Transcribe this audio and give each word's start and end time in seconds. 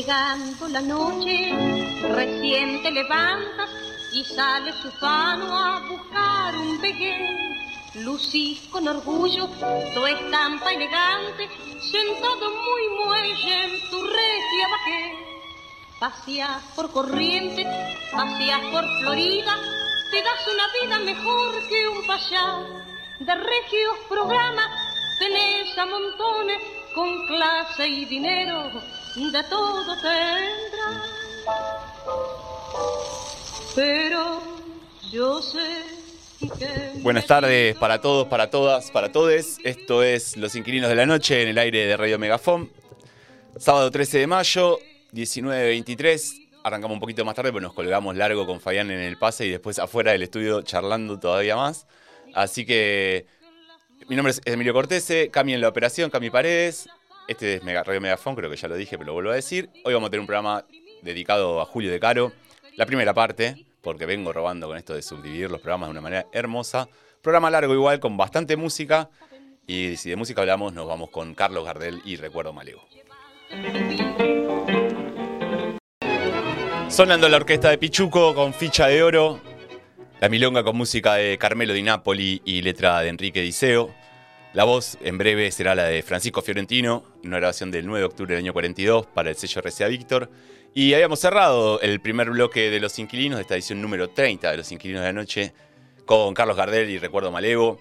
Llegando 0.00 0.66
la 0.68 0.80
noche, 0.80 1.52
recién 2.14 2.82
te 2.82 2.90
levantas 2.90 3.68
y 4.14 4.24
sales 4.24 4.82
ufano 4.82 5.54
a 5.54 5.80
buscar 5.90 6.56
un 6.56 6.80
vegué. 6.80 7.18
Lucís 7.96 8.60
con 8.70 8.88
orgullo 8.88 9.46
tu 9.48 10.06
estampa 10.06 10.72
elegante, 10.72 11.50
sentado 11.92 12.50
muy 12.50 13.04
muelle 13.04 13.64
en 13.64 13.90
tu 13.90 14.02
regia 14.06 14.68
bajé. 14.70 15.18
Paseas 16.00 16.62
por 16.74 16.90
corriente, 16.92 17.66
paseas 18.10 18.62
por 18.72 18.84
Florida, 19.02 19.54
te 20.10 20.22
das 20.22 20.48
una 20.54 20.66
vida 20.80 20.98
mejor 21.12 21.68
que 21.68 21.88
un 21.88 22.06
payá. 22.06 22.56
De 23.18 23.34
regios 23.34 23.98
programas 24.08 24.70
tenés 25.18 25.76
a 25.76 25.84
montones 25.84 26.62
con 26.94 27.26
clase 27.26 27.86
y 27.86 28.06
dinero, 28.06 28.70
de 29.16 29.42
todo 29.44 29.96
tendrás. 29.96 31.02
Pero 33.74 34.40
yo 35.10 35.42
sé 35.42 35.58
que 36.38 37.00
Buenas 37.02 37.26
tardes 37.26 37.76
para 37.76 38.00
todos, 38.00 38.28
para 38.28 38.50
todas, 38.50 38.90
para 38.92 39.10
todes. 39.10 39.58
Esto 39.64 40.04
es 40.04 40.36
Los 40.36 40.54
Inquilinos 40.54 40.88
de 40.88 40.94
la 40.94 41.06
Noche 41.06 41.42
en 41.42 41.48
el 41.48 41.58
aire 41.58 41.86
de 41.86 41.96
Radio 41.96 42.18
Megafón. 42.18 42.70
Sábado 43.58 43.90
13 43.90 44.18
de 44.18 44.26
mayo, 44.28 44.78
19.23. 45.12 46.48
Arrancamos 46.62 46.94
un 46.94 47.00
poquito 47.00 47.24
más 47.24 47.34
tarde, 47.34 47.52
pero 47.52 47.62
nos 47.62 47.74
colgamos 47.74 48.14
largo 48.16 48.46
con 48.46 48.60
Fayán 48.60 48.92
en 48.92 49.00
el 49.00 49.18
pase 49.18 49.44
y 49.46 49.50
después 49.50 49.78
afuera 49.80 50.12
del 50.12 50.22
estudio 50.22 50.62
charlando 50.62 51.18
todavía 51.18 51.56
más. 51.56 51.86
Así 52.32 52.64
que 52.64 53.26
mi 54.08 54.14
nombre 54.14 54.30
es 54.30 54.40
Emilio 54.44 54.72
Cortese, 54.72 55.30
Cami 55.30 55.54
en 55.54 55.60
la 55.60 55.68
operación, 55.68 56.10
Cami 56.10 56.30
Paredes. 56.30 56.88
Este 57.30 57.54
es 57.54 57.62
Mega, 57.62 57.84
Radio 57.84 58.00
Megafón, 58.00 58.34
creo 58.34 58.50
que 58.50 58.56
ya 58.56 58.66
lo 58.66 58.74
dije, 58.74 58.98
pero 58.98 59.06
lo 59.06 59.12
vuelvo 59.12 59.30
a 59.30 59.36
decir. 59.36 59.70
Hoy 59.84 59.94
vamos 59.94 60.08
a 60.08 60.10
tener 60.10 60.20
un 60.20 60.26
programa 60.26 60.64
dedicado 61.00 61.60
a 61.60 61.64
Julio 61.64 61.92
de 61.92 62.00
Caro. 62.00 62.32
La 62.74 62.86
primera 62.86 63.14
parte, 63.14 63.66
porque 63.82 64.04
vengo 64.04 64.32
robando 64.32 64.66
con 64.66 64.76
esto 64.76 64.94
de 64.94 65.02
subdividir 65.02 65.48
los 65.48 65.60
programas 65.60 65.86
de 65.86 65.90
una 65.92 66.00
manera 66.00 66.26
hermosa. 66.32 66.88
Programa 67.22 67.48
largo 67.48 67.72
igual, 67.72 68.00
con 68.00 68.16
bastante 68.16 68.56
música. 68.56 69.10
Y 69.64 69.96
si 69.96 70.10
de 70.10 70.16
música 70.16 70.40
hablamos, 70.40 70.72
nos 70.72 70.88
vamos 70.88 71.10
con 71.10 71.36
Carlos 71.36 71.64
Gardel 71.64 72.02
y 72.04 72.16
Recuerdo 72.16 72.52
Malego. 72.52 72.82
Sonando 76.88 77.28
la 77.28 77.36
orquesta 77.36 77.70
de 77.70 77.78
Pichuco 77.78 78.34
con 78.34 78.52
ficha 78.52 78.88
de 78.88 79.04
oro. 79.04 79.40
La 80.18 80.28
milonga 80.28 80.64
con 80.64 80.76
música 80.76 81.14
de 81.14 81.38
Carmelo 81.38 81.74
Di 81.74 81.82
Napoli 81.82 82.42
y 82.44 82.62
letra 82.62 82.98
de 83.02 83.08
Enrique 83.08 83.40
Diceo. 83.40 83.99
La 84.52 84.64
voz 84.64 84.98
en 85.00 85.16
breve 85.16 85.52
será 85.52 85.76
la 85.76 85.84
de 85.84 86.02
Francisco 86.02 86.42
Fiorentino, 86.42 87.04
en 87.22 87.28
una 87.28 87.36
grabación 87.36 87.70
del 87.70 87.86
9 87.86 88.00
de 88.00 88.06
octubre 88.06 88.34
del 88.34 88.42
año 88.42 88.52
42 88.52 89.06
para 89.06 89.30
el 89.30 89.36
sello 89.36 89.62
RCA 89.62 89.86
Víctor. 89.86 90.28
Y 90.74 90.92
habíamos 90.92 91.20
cerrado 91.20 91.80
el 91.80 92.00
primer 92.00 92.30
bloque 92.30 92.68
de 92.68 92.80
Los 92.80 92.98
Inquilinos, 92.98 93.36
de 93.36 93.42
esta 93.42 93.54
edición 93.54 93.80
número 93.80 94.10
30 94.10 94.50
de 94.50 94.56
Los 94.56 94.72
Inquilinos 94.72 95.02
de 95.02 95.06
la 95.06 95.12
Noche, 95.12 95.54
con 96.04 96.34
Carlos 96.34 96.56
Gardel 96.56 96.90
y 96.90 96.98
Recuerdo 96.98 97.30
Malevo, 97.30 97.80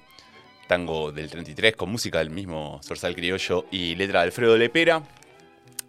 tango 0.67 1.11
del 1.11 1.31
33 1.31 1.75
con 1.75 1.89
música 1.89 2.19
del 2.19 2.29
mismo 2.29 2.79
Sorsal 2.83 3.15
Criollo 3.15 3.65
y 3.71 3.95
letra 3.95 4.19
de 4.19 4.25
Alfredo 4.25 4.55
Lepera, 4.55 5.01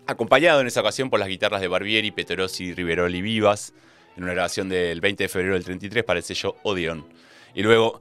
acompañado 0.07 0.63
en 0.63 0.67
esa 0.67 0.81
ocasión 0.81 1.11
por 1.11 1.21
las 1.21 1.29
guitarras 1.29 1.61
de 1.61 1.69
Barbieri, 1.69 2.11
Petorossi, 2.11 2.73
Riveroli 2.73 3.21
Vivas, 3.21 3.75
en 4.17 4.25
una 4.25 4.33
grabación 4.33 4.71
del 4.71 5.03
20 5.03 5.25
de 5.25 5.29
febrero 5.29 5.55
del 5.55 5.65
33 5.65 6.05
para 6.05 6.21
el 6.21 6.25
sello 6.25 6.57
Odeon. 6.63 7.07
Y 7.55 7.63
luego 7.63 8.01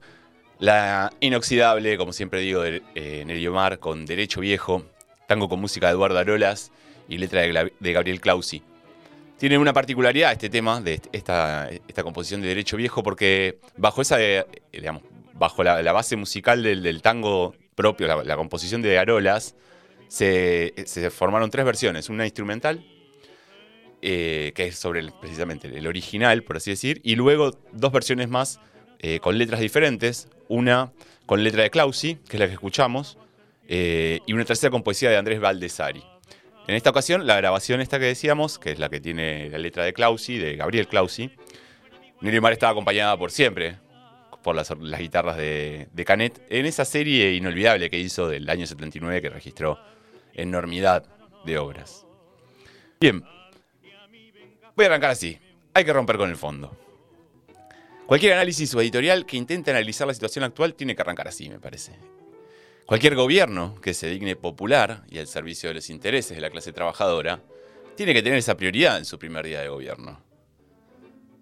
la 0.60 1.12
inoxidable, 1.20 1.96
como 1.96 2.12
siempre 2.12 2.40
digo, 2.40 2.62
de 2.62 2.82
eh, 2.94 3.24
Nerio 3.26 3.54
con 3.80 4.04
Derecho 4.04 4.40
Viejo, 4.40 4.84
tango 5.26 5.48
con 5.48 5.60
música 5.60 5.86
de 5.86 5.94
Eduardo 5.94 6.18
Arolas 6.18 6.70
y 7.08 7.18
letra 7.18 7.40
de, 7.40 7.92
Gabriel 7.92 8.20
Clausi. 8.20 8.62
Tiene 9.38 9.56
una 9.56 9.72
particularidad 9.72 10.32
este 10.32 10.50
tema, 10.50 10.82
de 10.82 11.00
esta, 11.12 11.70
esta 11.88 12.02
composición 12.02 12.42
de 12.42 12.48
Derecho 12.48 12.76
Viejo, 12.76 13.02
porque 13.02 13.58
bajo 13.78 14.02
esa, 14.02 14.20
eh, 14.20 14.44
digamos, 14.70 15.02
bajo 15.32 15.64
la, 15.64 15.92
base 15.92 16.16
musical 16.16 16.62
del, 16.62 17.00
tango 17.00 17.54
propio, 17.74 18.22
la, 18.22 18.36
composición 18.36 18.82
de 18.82 18.98
Arolas, 18.98 19.54
se, 20.08 20.74
se 20.84 21.10
formaron 21.10 21.50
tres 21.50 21.64
versiones. 21.64 22.10
Una 22.10 22.26
instrumental, 22.26 22.84
eh, 24.02 24.52
que 24.54 24.66
es 24.66 24.76
sobre 24.76 25.10
precisamente 25.20 25.68
el 25.68 25.86
original, 25.86 26.42
por 26.42 26.58
así 26.58 26.70
decir, 26.70 27.00
y 27.02 27.16
luego 27.16 27.50
dos 27.72 27.92
versiones 27.92 28.28
más 28.28 28.60
eh, 28.98 29.20
con 29.20 29.38
letras 29.38 29.60
diferentes. 29.60 30.28
Una 30.50 30.92
con 31.26 31.44
letra 31.44 31.62
de 31.62 31.70
Clausi, 31.70 32.16
que 32.28 32.36
es 32.36 32.40
la 32.40 32.46
que 32.46 32.54
escuchamos, 32.54 33.16
eh, 33.68 34.18
y 34.26 34.32
una 34.32 34.44
tercera 34.44 34.70
con 34.70 34.82
poesía 34.82 35.10
de 35.10 35.16
Andrés 35.16 35.38
Valdesari. 35.38 36.02
En 36.66 36.74
esta 36.74 36.90
ocasión, 36.90 37.24
la 37.24 37.36
grabación 37.36 37.80
esta 37.80 38.00
que 38.00 38.06
decíamos, 38.06 38.58
que 38.58 38.72
es 38.72 38.80
la 38.80 38.88
que 38.88 39.00
tiene 39.00 39.48
la 39.48 39.58
letra 39.58 39.84
de 39.84 39.92
Clausi, 39.92 40.38
de 40.38 40.56
Gabriel 40.56 40.88
Clausi, 40.88 41.30
Nelly 42.20 42.40
Mar 42.40 42.52
estaba 42.52 42.72
acompañada 42.72 43.16
por 43.16 43.30
siempre 43.30 43.78
por 44.42 44.56
las, 44.56 44.70
guitarras 44.98 45.36
de 45.36 46.04
Canet 46.04 46.42
en 46.50 46.66
esa 46.66 46.84
serie 46.84 47.32
inolvidable 47.34 47.88
que 47.88 47.98
hizo 47.98 48.28
del 48.28 48.48
año 48.50 48.66
79 48.66 49.22
que 49.22 49.30
registró 49.30 49.78
enormidad 50.34 51.04
de 51.44 51.58
obras. 51.58 52.06
Bien, 53.00 53.22
voy 54.74 54.84
a 54.84 54.88
arrancar 54.88 55.10
así. 55.10 55.38
Hay 55.74 55.84
que 55.84 55.92
romper 55.92 56.16
con 56.16 56.28
el 56.28 56.36
fondo. 56.36 56.89
Cualquier 58.10 58.32
análisis 58.32 58.74
o 58.74 58.80
editorial 58.80 59.24
que 59.24 59.36
intente 59.36 59.70
analizar 59.70 60.04
la 60.04 60.14
situación 60.14 60.42
actual 60.42 60.74
tiene 60.74 60.96
que 60.96 61.02
arrancar 61.02 61.28
así, 61.28 61.48
me 61.48 61.60
parece. 61.60 61.92
Cualquier 62.84 63.14
gobierno 63.14 63.80
que 63.80 63.94
se 63.94 64.10
digne 64.10 64.34
popular 64.34 65.04
y 65.08 65.18
al 65.18 65.28
servicio 65.28 65.68
de 65.68 65.76
los 65.76 65.90
intereses 65.90 66.36
de 66.36 66.40
la 66.40 66.50
clase 66.50 66.72
trabajadora 66.72 67.40
tiene 67.96 68.12
que 68.12 68.20
tener 68.20 68.36
esa 68.36 68.56
prioridad 68.56 68.98
en 68.98 69.04
su 69.04 69.16
primer 69.16 69.46
día 69.46 69.60
de 69.60 69.68
gobierno. 69.68 70.20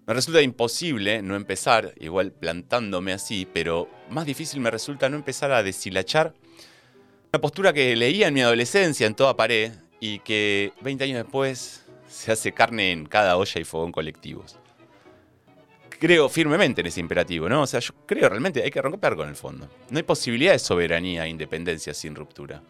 Me 0.05 0.13
resulta 0.13 0.43
imposible 0.43 1.23
no 1.23 1.35
empezar, 1.35 1.95
igual 1.99 2.31
plantándome 2.33 3.13
así, 3.13 3.47
pero 3.51 3.89
más 4.11 4.27
difícil 4.27 4.59
me 4.59 4.69
resulta 4.69 5.09
no 5.09 5.15
empezar 5.17 5.51
a 5.51 5.63
deshilachar 5.63 6.35
una 7.33 7.41
postura 7.41 7.73
que 7.73 7.95
leía 7.95 8.27
en 8.27 8.35
mi 8.35 8.41
adolescencia 8.41 9.07
en 9.07 9.15
toda 9.15 9.35
pared 9.35 9.71
y 9.99 10.19
que 10.19 10.71
20 10.81 11.03
años 11.03 11.23
después 11.23 11.83
se 12.07 12.31
hace 12.31 12.51
carne 12.51 12.91
en 12.91 13.07
cada 13.07 13.37
olla 13.37 13.59
y 13.59 13.63
fogón 13.63 13.91
colectivos. 13.91 14.59
Creo 15.99 16.29
firmemente 16.29 16.79
en 16.79 16.87
ese 16.87 17.01
imperativo, 17.01 17.49
¿no? 17.49 17.63
O 17.63 17.67
sea, 17.67 17.81
yo 17.81 17.93
creo 18.05 18.29
realmente 18.29 18.63
hay 18.63 18.71
que 18.71 18.81
romper 18.81 19.15
con 19.15 19.27
el 19.27 19.35
fondo. 19.35 19.69
No 19.89 19.97
hay 19.97 20.03
posibilidad 20.03 20.53
de 20.53 20.59
soberanía 20.59 21.25
e 21.25 21.29
independencia 21.29 21.93
sin 21.93 22.15
ruptura. 22.15 22.61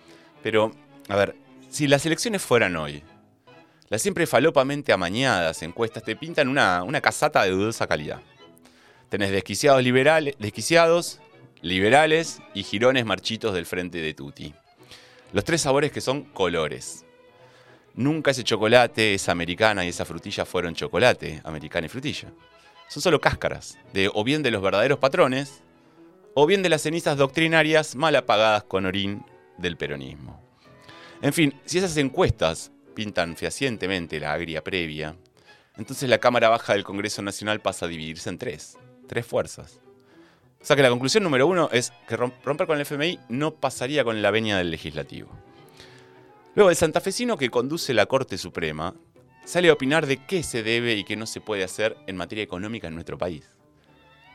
Pero, 0.41 0.71
a 1.07 1.15
ver, 1.15 1.35
si 1.69 1.87
las 1.87 2.05
elecciones 2.07 2.41
fueran 2.41 2.75
hoy, 2.75 3.03
las 3.89 4.01
siempre 4.01 4.25
falopamente 4.25 4.91
amañadas 4.93 5.61
encuestas 5.61 6.03
te 6.03 6.15
pintan 6.15 6.47
una, 6.47 6.81
una 6.81 7.01
casata 7.01 7.43
de 7.43 7.51
dudosa 7.51 7.85
calidad. 7.85 8.21
Tenés 9.09 9.31
desquiciados 9.31 9.83
liberales, 9.83 10.35
desquiciados, 10.39 11.19
liberales 11.61 12.39
y 12.55 12.63
girones 12.63 13.05
marchitos 13.05 13.53
del 13.53 13.67
frente 13.67 13.99
de 13.99 14.13
Tuti. 14.15 14.53
Los 15.33 15.43
tres 15.43 15.61
sabores 15.61 15.91
que 15.91 16.01
son 16.01 16.23
colores. 16.23 17.05
Nunca 17.93 18.31
ese 18.31 18.43
chocolate, 18.43 19.13
esa 19.13 19.31
americana 19.31 19.85
y 19.85 19.89
esa 19.89 20.05
frutilla 20.05 20.45
fueron 20.45 20.73
chocolate, 20.73 21.41
americana 21.43 21.85
y 21.85 21.89
frutilla. 21.89 22.31
Son 22.89 23.01
solo 23.01 23.21
cáscaras, 23.21 23.77
de 23.93 24.09
o 24.13 24.23
bien 24.23 24.43
de 24.43 24.51
los 24.51 24.61
verdaderos 24.61 24.99
patrones, 24.99 25.61
o 26.33 26.45
bien 26.45 26.63
de 26.63 26.69
las 26.69 26.81
cenizas 26.81 27.17
doctrinarias 27.17 27.95
mal 27.95 28.15
apagadas 28.15 28.63
con 28.63 28.85
orín 28.85 29.23
del 29.57 29.77
peronismo. 29.77 30.41
En 31.21 31.33
fin, 31.33 31.53
si 31.65 31.77
esas 31.77 31.95
encuestas 31.97 32.71
pintan 32.95 33.35
fehacientemente 33.35 34.19
la 34.19 34.33
agria 34.33 34.63
previa, 34.63 35.15
entonces 35.77 36.09
la 36.09 36.17
Cámara 36.17 36.49
Baja 36.49 36.73
del 36.73 36.83
Congreso 36.83 37.21
Nacional 37.21 37.61
pasa 37.61 37.85
a 37.85 37.89
dividirse 37.89 38.29
en 38.29 38.37
tres, 38.37 38.77
tres 39.07 39.25
fuerzas. 39.25 39.79
O 40.61 40.65
sea 40.65 40.75
que 40.75 40.81
la 40.83 40.89
conclusión 40.89 41.23
número 41.23 41.47
uno 41.47 41.69
es 41.71 41.93
que 42.07 42.17
rom- 42.17 42.33
romper 42.43 42.67
con 42.67 42.75
el 42.77 42.81
FMI 42.81 43.19
no 43.29 43.53
pasaría 43.55 44.03
con 44.03 44.21
la 44.21 44.31
venia 44.31 44.57
del 44.57 44.71
legislativo. 44.71 45.29
Luego, 46.55 46.69
el 46.69 46.75
santafesino 46.75 47.37
que 47.37 47.49
conduce 47.49 47.93
la 47.93 48.07
Corte 48.07 48.37
Suprema 48.37 48.93
sale 49.49 49.69
a 49.69 49.73
opinar 49.73 50.05
de 50.05 50.17
qué 50.17 50.43
se 50.43 50.61
debe 50.61 50.93
y 50.93 51.03
qué 51.03 51.15
no 51.15 51.25
se 51.25 51.41
puede 51.41 51.63
hacer 51.63 51.97
en 52.05 52.15
materia 52.15 52.43
económica 52.43 52.87
en 52.87 52.93
nuestro 52.93 53.17
país. 53.17 53.49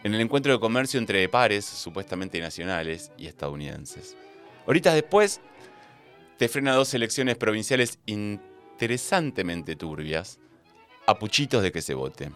En 0.03 0.13
el 0.13 0.21
encuentro 0.21 0.53
de 0.53 0.59
comercio 0.59 0.99
entre 0.99 1.29
pares 1.29 1.65
supuestamente 1.65 2.41
nacionales 2.41 3.13
y 3.17 3.29
estadounidenses. 3.29 4.17
Horitas 4.67 4.93
después, 4.93 5.41
te 6.37 6.49
frena 6.49 6.75
dos 6.75 6.95
elecciones 6.95 7.37
provinciales 7.37 8.01
interesantemente 8.07 9.77
turbias, 9.77 10.41
a 11.07 11.17
puchitos 11.17 11.63
de 11.63 11.71
que 11.71 11.81
se 11.81 11.95
vote. 11.95 12.33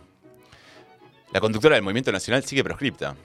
La 1.33 1.41
conductora 1.41 1.75
del 1.75 1.83
Movimiento 1.83 2.13
Nacional 2.13 2.45
sigue 2.45 2.63
proscripta. 2.63 3.17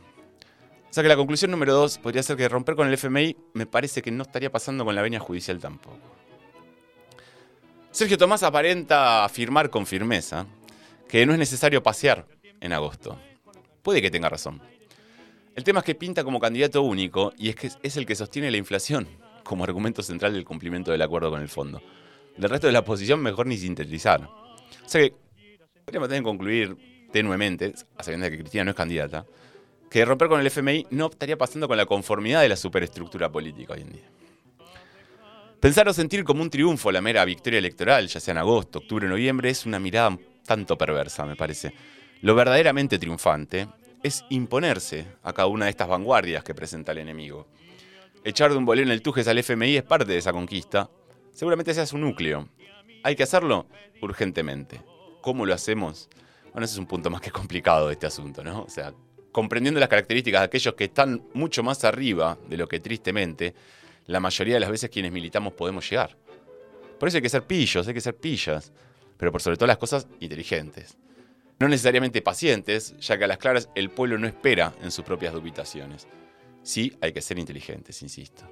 O 0.90 0.94
sea 0.94 1.04
que 1.04 1.10
la 1.10 1.16
conclusión 1.16 1.52
número 1.52 1.76
dos 1.76 2.00
podría 2.00 2.24
ser 2.24 2.38
que 2.38 2.50
romper 2.50 2.76
con 2.76 2.88
el 2.88 2.96
FMI 2.96 3.38
me 3.54 3.68
parece 3.68 4.02
que 4.02 4.10
no 4.10 4.24
estaría 4.24 4.52
pasando 4.52 4.84
con 4.84 4.96
la 4.96 5.04
venia 5.04 5.20
judicial 5.20 5.60
tampoco. 5.60 6.23
Sergio 7.94 8.18
Tomás 8.18 8.42
aparenta 8.42 9.24
afirmar 9.24 9.70
con 9.70 9.86
firmeza 9.86 10.48
que 11.08 11.28
no 11.28 11.34
es 11.34 11.38
necesario 11.38 11.84
pasear 11.84 12.26
en 12.60 12.74
agosto. 12.74 13.20
Puede 13.84 14.02
que 14.02 14.10
tenga 14.10 14.30
razón. 14.30 14.60
El 15.56 15.64
tema 15.64 15.82
es 15.82 15.86
que 15.86 15.94
pinta 15.94 16.24
como 16.24 16.40
candidato 16.40 16.82
único 16.82 17.34
y 17.38 17.50
es 17.50 17.56
que 17.56 17.70
es 17.84 17.96
el 17.96 18.08
que 18.08 18.16
sostiene 18.16 18.50
la 18.50 18.58
inflación 18.58 19.08
como 19.44 19.64
argumento 19.64 20.02
central 20.02 20.34
del 20.34 20.44
cumplimiento 20.44 20.92
del 20.92 21.04
acuerdo 21.04 21.30
con 21.30 21.40
el 21.40 21.50
fondo. 21.50 21.84
Del 22.36 22.50
resto 22.50 22.66
de 22.66 22.74
la 22.74 22.80
oposición, 22.80 23.22
mejor 23.22 23.46
ni 23.46 23.58
sintetizar. 23.58 24.24
O 24.24 24.90
sea 24.90 25.02
que 25.02 25.14
podríamos 25.86 26.10
también 26.10 26.24
concluir 26.24 26.76
tenuemente, 27.12 27.76
a 27.96 28.02
sabiendas 28.02 28.32
que 28.32 28.40
Cristina 28.40 28.64
no 28.64 28.72
es 28.72 28.76
candidata, 28.76 29.28
que 29.92 30.04
romper 30.04 30.30
con 30.30 30.40
el 30.40 30.48
FMI 30.48 30.88
no 30.90 31.12
estaría 31.12 31.38
pasando 31.38 31.68
con 31.68 31.78
la 31.78 31.86
conformidad 31.86 32.42
de 32.42 32.50
la 32.50 32.56
superestructura 32.56 33.32
política 33.32 33.74
hoy 33.74 33.82
en 33.82 33.92
día. 33.92 34.10
Pensar 35.64 35.88
o 35.88 35.94
sentir 35.94 36.26
como 36.26 36.42
un 36.42 36.50
triunfo 36.50 36.92
la 36.92 37.00
mera 37.00 37.24
victoria 37.24 37.58
electoral, 37.58 38.10
ya 38.10 38.20
sea 38.20 38.34
en 38.34 38.40
agosto, 38.40 38.80
octubre, 38.80 39.08
noviembre, 39.08 39.50
es 39.50 39.66
una 39.66 39.80
mirada 39.80 40.20
tanto 40.46 40.78
perversa, 40.78 41.26
me 41.26 41.38
parece. 41.38 41.74
Lo 42.20 42.36
verdaderamente 42.36 43.00
triunfante 43.00 43.70
es 44.04 44.26
imponerse 44.30 45.06
a 45.24 45.32
cada 45.32 45.48
una 45.48 45.64
de 45.64 45.72
estas 45.72 45.88
vanguardias 45.88 46.44
que 46.44 46.54
presenta 46.54 46.92
el 46.92 46.98
enemigo. 46.98 47.48
Echar 48.26 48.52
de 48.52 48.58
un 48.58 48.66
bolero 48.66 48.88
en 48.88 48.92
el 48.92 49.02
Tujes 49.02 49.26
al 49.30 49.38
FMI 49.38 49.78
es 49.78 49.84
parte 49.84 50.12
de 50.12 50.18
esa 50.18 50.34
conquista. 50.34 50.90
Seguramente 51.32 51.74
sea 51.74 51.86
su 51.86 51.98
núcleo. 51.98 52.50
Hay 53.02 53.16
que 53.16 53.24
hacerlo 53.24 53.66
urgentemente. 54.02 54.82
¿Cómo 55.22 55.46
lo 55.46 55.54
hacemos? 55.54 56.10
Bueno, 56.52 56.66
ese 56.66 56.74
es 56.74 56.80
un 56.80 56.88
punto 56.88 57.10
más 57.10 57.22
que 57.22 57.32
complicado 57.32 57.88
de 57.88 57.94
este 57.94 58.08
asunto, 58.08 58.44
¿no? 58.44 58.64
O 58.64 58.70
sea, 58.70 58.94
comprendiendo 59.32 59.80
las 59.80 59.88
características 59.88 60.42
de 60.42 60.46
aquellos 60.46 60.74
que 60.74 60.84
están 60.84 61.24
mucho 61.34 61.64
más 61.64 61.86
arriba 61.86 62.38
de 62.50 62.58
lo 62.58 62.68
que 62.68 62.82
tristemente 62.82 63.56
la 64.08 64.20
mayoría 64.20 64.56
de 64.56 64.60
las 64.60 64.70
veces 64.70 64.90
quienes 64.90 65.12
militamos 65.12 65.54
podemos 65.54 65.90
llegar. 65.90 66.18
Por 67.00 67.08
eso 67.08 67.18
hay 67.18 67.22
que 67.22 67.30
ser 67.30 67.44
pillos, 67.44 67.88
hay 67.88 67.94
que 67.94 68.02
ser 68.02 68.16
pillas, 68.16 68.72
pero 69.18 69.32
por 69.32 69.42
sobre 69.42 69.58
todo 69.58 69.68
las 69.68 69.78
cosas 69.78 70.08
inteligentes. 70.20 70.98
No 71.60 71.68
necesariamente 71.68 72.22
pacientes, 72.22 72.96
ya 73.00 73.18
que 73.18 73.24
a 73.24 73.28
las 73.28 73.38
claras 73.38 73.70
el 73.76 73.90
pueblo 73.90 74.18
no 74.18 74.28
espera 74.28 74.74
en 74.82 74.92
sus 74.92 75.06
propias 75.06 75.34
dubitaciones. 75.34 76.08
Sí, 76.64 76.98
hay 77.02 77.14
que 77.14 77.22
ser 77.22 77.40
inteligentes, 77.40 78.02
insisto. 78.02 78.44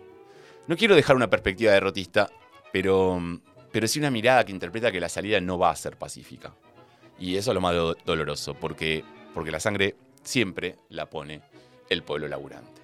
No 0.68 0.77
quiero 0.77 0.95
dejar 0.95 1.15
una 1.15 1.30
perspectiva 1.30 1.71
derrotista, 1.71 2.30
pero, 2.71 3.19
pero 3.71 3.88
sí 3.88 4.00
una 4.00 4.12
mirada 4.12 4.45
que 4.45 4.51
interpreta 4.51 4.92
que 4.92 5.00
la 5.00 5.09
salida 5.09 5.42
no 5.42 5.57
va 5.57 5.71
a 5.71 5.75
ser 5.75 5.98
pacífica. 5.98 6.53
Y 7.19 7.36
eso 7.36 7.51
es 7.51 7.56
lo 7.56 7.62
más 7.62 7.75
doloroso, 8.06 8.53
porque, 8.53 9.03
porque 9.33 9.51
la 9.51 9.59
sangre 9.59 9.95
siempre 10.24 10.75
la 10.89 11.09
pone 11.09 11.42
el 11.89 12.03
pueblo 12.03 12.27
laburante. 12.27 12.80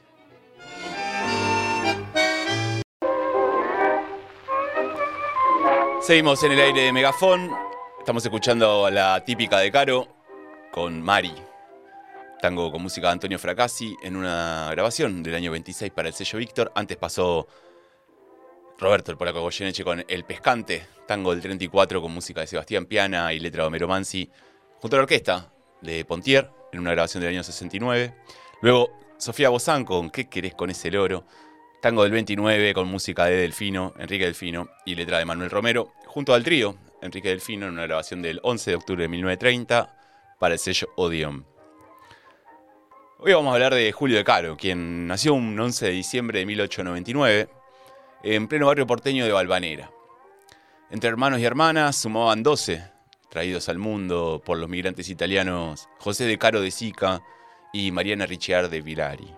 Seguimos 6.07 6.41
en 6.43 6.53
el 6.53 6.61
aire 6.61 6.83
de 6.83 6.93
Megafón. 6.93 7.51
Estamos 7.99 8.23
escuchando 8.23 8.89
la 8.89 9.25
típica 9.25 9.59
de 9.59 9.69
Caro 9.69 10.07
con 10.71 11.01
Mari. 11.01 11.33
Tango 12.41 12.71
con 12.71 12.81
música 12.81 13.07
de 13.07 13.11
Antonio 13.11 13.37
Fracassi 13.37 13.93
en 14.01 14.15
una 14.15 14.69
grabación 14.71 15.21
del 15.21 15.35
año 15.35 15.51
26 15.51 15.91
para 15.91 16.07
el 16.07 16.13
sello 16.13 16.39
Víctor. 16.39 16.71
Antes 16.75 16.95
pasó 16.95 17.45
Roberto 18.79 19.11
el 19.11 19.17
Polaco 19.17 19.41
Goyeneche 19.41 19.83
con 19.83 20.05
El 20.07 20.23
Pescante, 20.23 20.87
tango 21.05 21.31
del 21.31 21.41
34 21.41 22.01
con 22.01 22.13
música 22.13 22.39
de 22.39 22.47
Sebastián 22.47 22.85
Piana 22.85 23.33
y 23.33 23.41
letra 23.41 23.63
de 23.63 23.67
Homero 23.67 23.89
Mansi, 23.89 24.31
junto 24.79 24.95
a 24.95 24.99
la 24.99 25.03
orquesta 25.03 25.51
de 25.81 26.05
Pontier 26.05 26.49
en 26.71 26.79
una 26.79 26.91
grabación 26.91 27.19
del 27.19 27.31
año 27.33 27.43
69. 27.43 28.15
Luego 28.61 28.97
Sofía 29.17 29.49
Bozán 29.49 29.83
con 29.83 30.09
¿Qué 30.09 30.29
querés 30.29 30.55
con 30.55 30.69
ese 30.69 30.89
loro? 30.89 31.25
Tango 31.81 32.01
del 32.01 32.11
29 32.11 32.73
con 32.73 32.87
música 32.87 33.25
de 33.25 33.35
Delfino, 33.35 33.93
Enrique 33.99 34.25
Delfino 34.25 34.67
y 34.83 34.95
letra 34.95 35.19
de 35.19 35.25
Manuel 35.25 35.51
Romero, 35.51 35.93
junto 36.07 36.33
al 36.33 36.43
trío 36.43 36.75
Enrique 37.03 37.29
Delfino 37.29 37.67
en 37.67 37.73
una 37.73 37.83
grabación 37.83 38.23
del 38.23 38.39
11 38.41 38.71
de 38.71 38.75
octubre 38.75 39.03
de 39.03 39.09
1930 39.09 39.95
para 40.39 40.55
el 40.55 40.59
sello 40.59 40.89
Odeon. 40.95 41.45
Hoy 43.19 43.33
vamos 43.33 43.51
a 43.51 43.53
hablar 43.53 43.75
de 43.75 43.91
Julio 43.91 44.17
de 44.17 44.23
Caro, 44.23 44.57
quien 44.57 45.05
nació 45.05 45.35
un 45.35 45.59
11 45.59 45.85
de 45.85 45.91
diciembre 45.91 46.39
de 46.39 46.47
1899 46.47 47.49
en 48.23 48.47
pleno 48.47 48.65
barrio 48.65 48.87
porteño 48.87 49.25
de 49.25 49.31
Valvanera. 49.31 49.91
Entre 50.89 51.09
hermanos 51.09 51.39
y 51.39 51.45
hermanas 51.45 51.95
sumaban 51.95 52.41
12, 52.41 52.89
traídos 53.29 53.69
al 53.69 53.77
mundo 53.77 54.41
por 54.43 54.57
los 54.57 54.67
migrantes 54.67 55.09
italianos 55.09 55.89
José 55.99 56.25
de 56.25 56.39
Caro 56.39 56.59
de 56.59 56.71
Sica 56.71 57.21
y 57.71 57.91
Mariana 57.91 58.25
Ricciard 58.25 58.71
de 58.71 58.81
Vilari. 58.81 59.31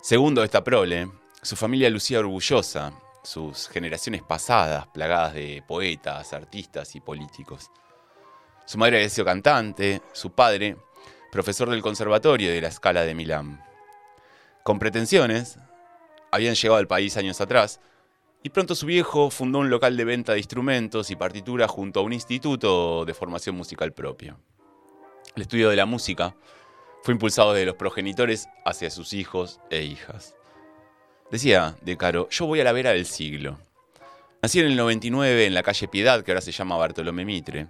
Segundo 0.00 0.42
esta 0.42 0.64
prole, 0.64 1.08
su 1.44 1.56
familia 1.56 1.90
lucía 1.90 2.20
orgullosa, 2.20 2.94
sus 3.22 3.68
generaciones 3.68 4.22
pasadas 4.22 4.86
plagadas 4.86 5.34
de 5.34 5.62
poetas, 5.68 6.32
artistas 6.32 6.94
y 6.96 7.00
políticos. 7.00 7.70
Su 8.64 8.78
madre 8.78 8.96
había 8.96 9.10
sido 9.10 9.26
cantante, 9.26 10.00
su 10.14 10.30
padre, 10.32 10.78
profesor 11.30 11.68
del 11.68 11.82
conservatorio 11.82 12.50
de 12.50 12.62
la 12.62 12.70
Scala 12.70 13.02
de 13.02 13.14
Milán. 13.14 13.62
Con 14.62 14.78
pretensiones, 14.78 15.58
habían 16.30 16.54
llegado 16.54 16.78
al 16.78 16.86
país 16.86 17.18
años 17.18 17.42
atrás, 17.42 17.78
y 18.42 18.48
pronto 18.48 18.74
su 18.74 18.86
viejo 18.86 19.30
fundó 19.30 19.58
un 19.58 19.68
local 19.68 19.98
de 19.98 20.04
venta 20.04 20.32
de 20.32 20.38
instrumentos 20.38 21.10
y 21.10 21.16
partituras 21.16 21.70
junto 21.70 22.00
a 22.00 22.02
un 22.04 22.14
instituto 22.14 23.04
de 23.04 23.12
formación 23.12 23.54
musical 23.54 23.92
propio. 23.92 24.38
El 25.36 25.42
estudio 25.42 25.68
de 25.68 25.76
la 25.76 25.84
música 25.84 26.34
fue 27.02 27.12
impulsado 27.12 27.52
desde 27.52 27.66
los 27.66 27.76
progenitores 27.76 28.48
hacia 28.64 28.90
sus 28.90 29.12
hijos 29.12 29.60
e 29.70 29.82
hijas. 29.82 30.36
Decía 31.34 31.74
De 31.80 31.96
Caro, 31.96 32.28
yo 32.30 32.46
voy 32.46 32.60
a 32.60 32.64
la 32.64 32.70
vera 32.70 32.92
del 32.92 33.06
siglo. 33.06 33.58
Nací 34.40 34.60
en 34.60 34.66
el 34.66 34.76
99 34.76 35.46
en 35.46 35.54
la 35.54 35.64
calle 35.64 35.88
Piedad, 35.88 36.22
que 36.22 36.30
ahora 36.30 36.40
se 36.40 36.52
llama 36.52 36.76
Bartolomé 36.76 37.24
Mitre. 37.24 37.58
En 37.58 37.68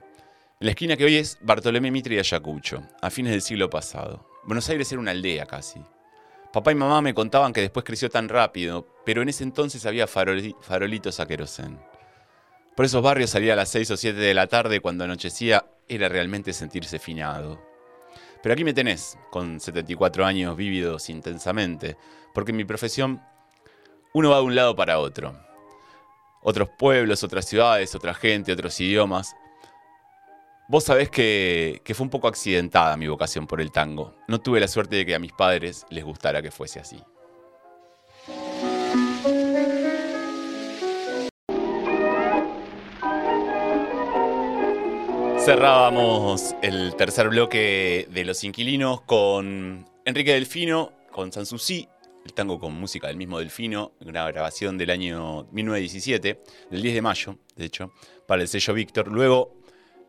la 0.60 0.72
esquina 0.72 0.98
que 0.98 1.06
hoy 1.06 1.16
es 1.16 1.38
Bartolomé 1.40 1.90
Mitre 1.90 2.16
y 2.16 2.18
Ayacucho, 2.18 2.82
a 3.00 3.08
fines 3.08 3.32
del 3.32 3.40
siglo 3.40 3.70
pasado. 3.70 4.28
Buenos 4.44 4.68
Aires 4.68 4.92
era 4.92 5.00
una 5.00 5.12
aldea 5.12 5.46
casi. 5.46 5.80
Papá 6.52 6.72
y 6.72 6.74
mamá 6.74 7.00
me 7.00 7.14
contaban 7.14 7.54
que 7.54 7.62
después 7.62 7.86
creció 7.86 8.10
tan 8.10 8.28
rápido, 8.28 8.86
pero 9.06 9.22
en 9.22 9.30
ese 9.30 9.44
entonces 9.44 9.86
había 9.86 10.06
farolitos 10.06 11.18
a 11.18 11.26
querosén. 11.26 11.80
Por 12.76 12.84
esos 12.84 13.02
barrios 13.02 13.30
salía 13.30 13.54
a 13.54 13.56
las 13.56 13.70
6 13.70 13.92
o 13.92 13.96
7 13.96 14.18
de 14.18 14.34
la 14.34 14.46
tarde 14.46 14.80
cuando 14.80 15.04
anochecía 15.04 15.64
era 15.88 16.10
realmente 16.10 16.52
sentirse 16.52 16.98
finado. 16.98 17.62
Pero 18.42 18.52
aquí 18.52 18.62
me 18.62 18.74
tenés, 18.74 19.16
con 19.30 19.58
74 19.58 20.26
años 20.26 20.54
vívidos 20.54 21.08
intensamente, 21.08 21.96
porque 22.34 22.52
mi 22.52 22.66
profesión 22.66 23.22
uno 24.14 24.30
va 24.30 24.36
de 24.36 24.42
un 24.42 24.54
lado 24.54 24.76
para 24.76 25.00
otro. 25.00 25.36
Otros 26.40 26.68
pueblos, 26.78 27.24
otras 27.24 27.46
ciudades, 27.46 27.94
otra 27.94 28.14
gente, 28.14 28.52
otros 28.52 28.80
idiomas. 28.80 29.34
Vos 30.68 30.84
sabés 30.84 31.10
que, 31.10 31.82
fue 31.84 32.04
un 32.04 32.10
poco 32.10 32.28
accidentada 32.28 32.96
mi 32.96 33.08
vocación 33.08 33.46
por 33.46 33.60
el 33.60 33.72
tango. 33.72 34.14
No 34.28 34.40
tuve 34.40 34.60
la 34.60 34.68
suerte 34.68 34.96
de 34.96 35.04
que 35.04 35.14
a 35.16 35.18
mis 35.18 35.32
padres 35.32 35.84
les 35.90 36.04
gustara 36.04 36.40
que 36.42 36.52
fuese 36.52 36.78
así. 36.78 37.02
Cerrábamos 45.44 46.54
el 46.62 46.94
tercer 46.94 47.28
bloque 47.28 48.08
de 48.10 48.24
Los 48.24 48.44
Inquilinos 48.44 49.00
con 49.02 49.86
Enrique 50.04 50.32
Delfino, 50.32 50.92
con 51.10 51.32
Sanssouci 51.32 51.88
el 52.24 52.32
tango 52.32 52.58
con 52.58 52.72
música 52.74 53.08
del 53.08 53.16
mismo 53.16 53.38
Delfino, 53.38 53.92
una 54.00 54.26
grabación 54.30 54.78
del 54.78 54.90
año 54.90 55.46
1917, 55.52 56.42
del 56.70 56.82
10 56.82 56.94
de 56.94 57.02
mayo, 57.02 57.38
de 57.56 57.64
hecho, 57.66 57.92
para 58.26 58.42
el 58.42 58.48
sello 58.48 58.72
Víctor. 58.74 59.08
Luego, 59.08 59.56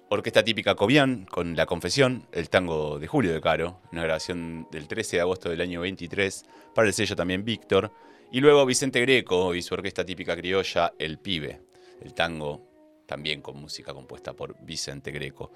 Orquesta 0.10 0.43
Típica 0.43 0.75
Cobian 0.75 1.25
con 1.25 1.55
La 1.55 1.65
Confesión, 1.65 2.27
el 2.31 2.50
tango 2.50 3.00
de 3.00 3.07
Julio 3.07 3.34
de 3.34 3.41
Caro, 3.41 3.81
una 3.91 4.03
grabación 4.03 4.67
del 4.72 4.88
13 4.88 5.17
de 5.17 5.22
agosto 5.22 5.50
del 5.50 5.62
año 5.62 5.81
23, 5.81 6.45
para 6.74 6.88
el 6.88 6.93
sello 6.93 7.15
también 7.15 7.43
Víctor. 7.43 7.91
Y 8.31 8.39
luego 8.39 8.65
Vicente 8.65 9.01
Greco 9.01 9.53
y 9.55 9.62
su 9.62 9.74
Orquesta 9.74 10.05
Típica 10.05 10.36
Criolla, 10.36 10.93
El 10.98 11.19
Pibe, 11.19 11.62
el 12.01 12.13
tango 12.13 12.62
también 13.05 13.41
con 13.41 13.57
música 13.57 13.93
compuesta 13.93 14.34
por 14.34 14.55
Vicente 14.63 15.12
Greco. 15.12 15.51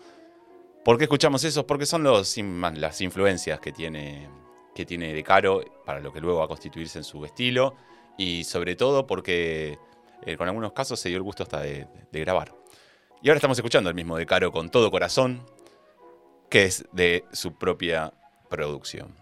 ¿Por 0.83 0.97
qué 0.97 1.05
escuchamos 1.05 1.43
eso? 1.43 1.65
Porque 1.67 1.85
son 1.85 2.03
las 2.03 3.01
influencias 3.01 3.59
que 3.59 3.71
tiene 3.71 4.29
que 4.73 4.85
tiene 4.85 5.13
de 5.13 5.23
caro 5.23 5.63
para 5.85 5.99
lo 5.99 6.13
que 6.13 6.21
luego 6.21 6.39
va 6.39 6.45
a 6.45 6.47
constituirse 6.47 6.99
en 6.99 7.03
su 7.03 7.25
estilo 7.25 7.75
y 8.17 8.43
sobre 8.43 8.75
todo 8.75 9.07
porque 9.07 9.77
eh, 10.25 10.37
con 10.37 10.47
algunos 10.47 10.73
casos 10.73 10.99
se 10.99 11.09
dio 11.09 11.17
el 11.17 11.23
gusto 11.23 11.43
hasta 11.43 11.61
de, 11.61 11.87
grabar. 12.11 12.53
Y 13.21 13.29
ahora 13.29 13.37
estamos 13.37 13.57
escuchando 13.57 13.89
el 13.89 13.95
mismo 13.95 14.17
de 14.17 14.25
Caro 14.25 14.51
con 14.51 14.69
todo 14.69 14.91
corazón, 14.91 15.45
que 16.49 16.65
es 16.65 16.85
de 16.91 17.25
su 17.31 17.57
propia 17.57 18.13
producción. 18.49 19.15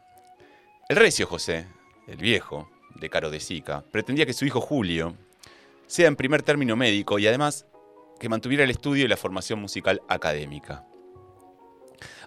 El 0.90 0.98
recio 0.98 1.28
José, 1.28 1.68
el 2.08 2.18
viejo, 2.18 2.70
de 2.96 3.10
Caro 3.10 3.30
de 3.30 3.40
Sica, 3.40 3.84
pretendía 3.92 4.26
que 4.26 4.34
su 4.34 4.46
hijo 4.46 4.62
Julio 4.62 5.16
sea 5.86 6.08
en 6.08 6.16
primer 6.16 6.42
término 6.42 6.76
médico 6.76 7.20
y 7.20 7.28
además 7.28 7.66
que 8.20 8.30
mantuviera 8.30 8.64
el 8.64 8.72
estudio 8.72 9.06
y 9.06 9.08
la 9.08 9.18
formación 9.18 9.60
musical 9.60 10.02
académica. 10.08 10.86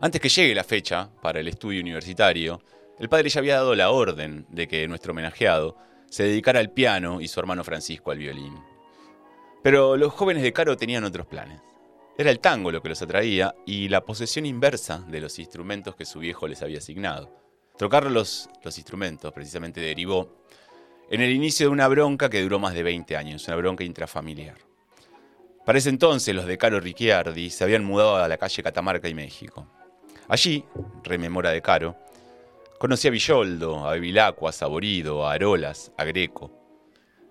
Antes 0.00 0.20
que 0.20 0.28
llegue 0.28 0.54
la 0.54 0.64
fecha 0.64 1.10
para 1.20 1.40
el 1.40 1.48
estudio 1.48 1.80
universitario, 1.80 2.62
el 3.00 3.08
padre 3.08 3.30
ya 3.30 3.40
había 3.40 3.56
dado 3.56 3.74
la 3.74 3.90
orden 3.90 4.46
de 4.50 4.68
que 4.68 4.86
nuestro 4.86 5.12
homenajeado 5.12 5.76
se 6.10 6.24
dedicara 6.24 6.60
al 6.60 6.70
piano 6.70 7.22
y 7.22 7.28
su 7.28 7.40
hermano 7.40 7.64
Francisco 7.64 8.10
al 8.10 8.18
violín. 8.18 8.54
Pero 9.62 9.96
los 9.96 10.12
jóvenes 10.12 10.42
de 10.42 10.52
Caro 10.52 10.76
tenían 10.76 11.04
otros 11.04 11.26
planes. 11.26 11.62
Era 12.18 12.30
el 12.30 12.40
tango 12.40 12.70
lo 12.70 12.82
que 12.82 12.90
los 12.90 13.00
atraía 13.00 13.54
y 13.64 13.88
la 13.88 14.04
posesión 14.04 14.44
inversa 14.44 14.98
de 15.08 15.20
los 15.20 15.38
instrumentos 15.38 15.96
que 15.96 16.04
su 16.04 16.18
viejo 16.18 16.46
les 16.46 16.60
había 16.60 16.76
asignado. 16.76 17.30
Trocar 17.78 18.10
los, 18.10 18.50
los 18.62 18.76
instrumentos 18.76 19.32
precisamente 19.32 19.80
derivó 19.80 20.44
en 21.10 21.22
el 21.22 21.30
inicio 21.30 21.66
de 21.66 21.72
una 21.72 21.88
bronca 21.88 22.28
que 22.28 22.42
duró 22.42 22.58
más 22.58 22.74
de 22.74 22.82
20 22.82 23.16
años, 23.16 23.48
una 23.48 23.56
bronca 23.56 23.82
intrafamiliar. 23.82 24.58
Para 25.64 25.78
ese 25.78 25.88
entonces 25.88 26.34
los 26.34 26.44
de 26.44 26.58
Caro 26.58 26.80
Ricciardi 26.80 27.48
se 27.48 27.64
habían 27.64 27.84
mudado 27.84 28.16
a 28.16 28.28
la 28.28 28.36
calle 28.36 28.62
Catamarca 28.62 29.08
y 29.08 29.14
México. 29.14 29.66
Allí, 30.28 30.64
rememora 31.02 31.50
de 31.50 31.62
Caro, 31.62 31.96
conocí 32.80 33.08
a 33.08 33.10
Villoldo, 33.10 33.86
a 33.86 33.92
Bevilacqua, 33.92 34.48
a 34.48 34.52
Saborido, 34.54 35.28
a 35.28 35.34
Arolas, 35.34 35.92
a 35.98 36.04
Greco. 36.04 36.50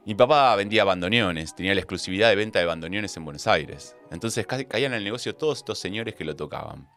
Mi 0.06 0.14
papá 0.14 0.56
vendía 0.56 0.84
bandoneones, 0.84 1.56
tenía 1.56 1.74
la 1.74 1.80
exclusividad 1.80 2.30
de 2.30 2.36
venta 2.36 2.60
de 2.60 2.66
bandoneones 2.66 3.18
en 3.18 3.26
Buenos 3.26 3.48
Aires. 3.48 3.96
Entonces 4.12 4.46
caían 4.46 4.94
al 4.94 5.04
negocio 5.04 5.36
todos 5.36 5.58
estos 5.58 5.80
señores 5.80 6.14
que 6.14 6.24
lo 6.24 6.36
tocaban. 6.36 6.88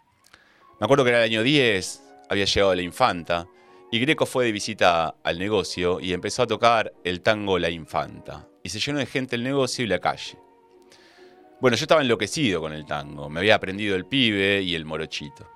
Me 0.78 0.84
acuerdo 0.84 1.02
que 1.02 1.08
era 1.08 1.24
el 1.24 1.30
año 1.30 1.42
10, 1.42 2.02
había 2.28 2.44
llegado 2.44 2.74
la 2.74 2.82
infanta, 2.82 3.48
y 3.90 3.98
Greco 4.00 4.26
fue 4.26 4.44
de 4.44 4.52
visita 4.52 5.14
al 5.24 5.38
negocio 5.38 5.98
y 5.98 6.12
empezó 6.12 6.42
a 6.42 6.46
tocar 6.46 6.92
el 7.04 7.22
tango 7.22 7.58
La 7.58 7.70
Infanta. 7.70 8.46
Y 8.62 8.68
se 8.68 8.80
llenó 8.80 8.98
de 8.98 9.06
gente 9.06 9.34
el 9.34 9.44
negocio 9.44 9.82
y 9.82 9.88
la 9.88 9.98
calle. 9.98 10.38
Bueno, 11.58 11.74
yo 11.78 11.84
estaba 11.84 12.02
enloquecido 12.02 12.60
con 12.60 12.74
el 12.74 12.84
tango. 12.84 13.30
Me 13.30 13.40
había 13.40 13.54
aprendido 13.54 13.96
el 13.96 14.04
pibe 14.04 14.60
y 14.60 14.74
el 14.74 14.84
morochito. 14.84 15.48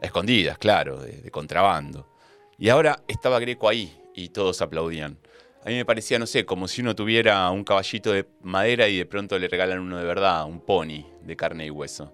escondidas, 0.00 0.56
claro, 0.56 0.98
de, 0.98 1.30
contrabando. 1.30 2.17
Y 2.60 2.70
ahora 2.70 3.04
estaba 3.06 3.38
Greco 3.38 3.68
ahí 3.68 3.96
y 4.14 4.30
todos 4.30 4.60
aplaudían. 4.62 5.16
A 5.64 5.68
mí 5.68 5.76
me 5.76 5.84
parecía, 5.84 6.18
no 6.18 6.26
sé, 6.26 6.44
como 6.44 6.66
si 6.66 6.80
uno 6.80 6.96
tuviera 6.96 7.48
un 7.50 7.62
caballito 7.62 8.10
de 8.10 8.26
madera 8.42 8.88
y 8.88 8.98
de 8.98 9.06
pronto 9.06 9.38
le 9.38 9.46
regalan 9.46 9.78
uno 9.78 9.96
de 9.96 10.04
verdad, 10.04 10.44
un 10.44 10.60
pony 10.60 11.04
de 11.22 11.36
carne 11.36 11.66
y 11.66 11.70
hueso. 11.70 12.12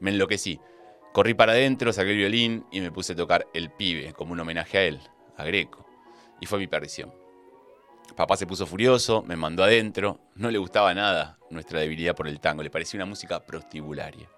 Me 0.00 0.10
enloquecí. 0.10 0.60
Corrí 1.14 1.32
para 1.32 1.52
adentro, 1.52 1.94
saqué 1.94 2.10
el 2.10 2.18
violín 2.18 2.66
y 2.70 2.82
me 2.82 2.92
puse 2.92 3.14
a 3.14 3.16
tocar 3.16 3.46
El 3.54 3.70
pibe, 3.70 4.12
como 4.12 4.32
un 4.32 4.40
homenaje 4.40 4.76
a 4.76 4.84
él, 4.84 5.00
a 5.38 5.44
Greco. 5.44 5.86
Y 6.42 6.46
fue 6.46 6.58
mi 6.58 6.66
perdición. 6.66 7.12
Papá 8.14 8.36
se 8.36 8.46
puso 8.46 8.66
furioso, 8.66 9.22
me 9.22 9.36
mandó 9.36 9.64
adentro, 9.64 10.20
no 10.34 10.50
le 10.50 10.58
gustaba 10.58 10.92
nada 10.92 11.38
nuestra 11.48 11.80
debilidad 11.80 12.14
por 12.14 12.28
el 12.28 12.38
tango, 12.38 12.62
le 12.62 12.70
parecía 12.70 12.98
una 12.98 13.06
música 13.06 13.46
prostibularia. 13.46 14.28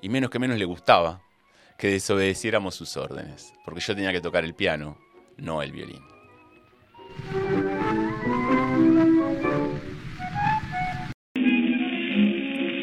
Y 0.00 0.08
menos 0.08 0.30
que 0.30 0.38
menos 0.38 0.56
le 0.56 0.64
gustaba 0.64 1.20
que 1.78 1.88
desobedeciéramos 1.88 2.74
sus 2.74 2.96
órdenes, 2.96 3.52
porque 3.64 3.80
yo 3.80 3.94
tenía 3.94 4.12
que 4.12 4.20
tocar 4.20 4.44
el 4.44 4.54
piano, 4.54 4.98
no 5.36 5.62
el 5.62 5.72
violín. 5.72 6.02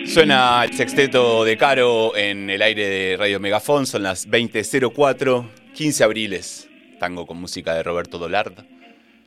Suena 0.06 0.66
el 0.66 0.74
sexteto 0.74 1.46
de 1.46 1.56
Caro 1.56 2.18
en 2.18 2.50
el 2.50 2.62
aire 2.62 2.86
de 2.86 3.18
Radio 3.18 3.40
Megafón, 3.40 3.88
son 3.88 4.04
las 4.04 4.28
20.04, 4.28 5.50
15 5.74 6.04
abriles, 6.04 6.70
tango 7.00 7.26
con 7.26 7.38
música 7.38 7.74
de 7.74 7.84
Roberto 7.84 8.18
Dolard, 8.18 8.66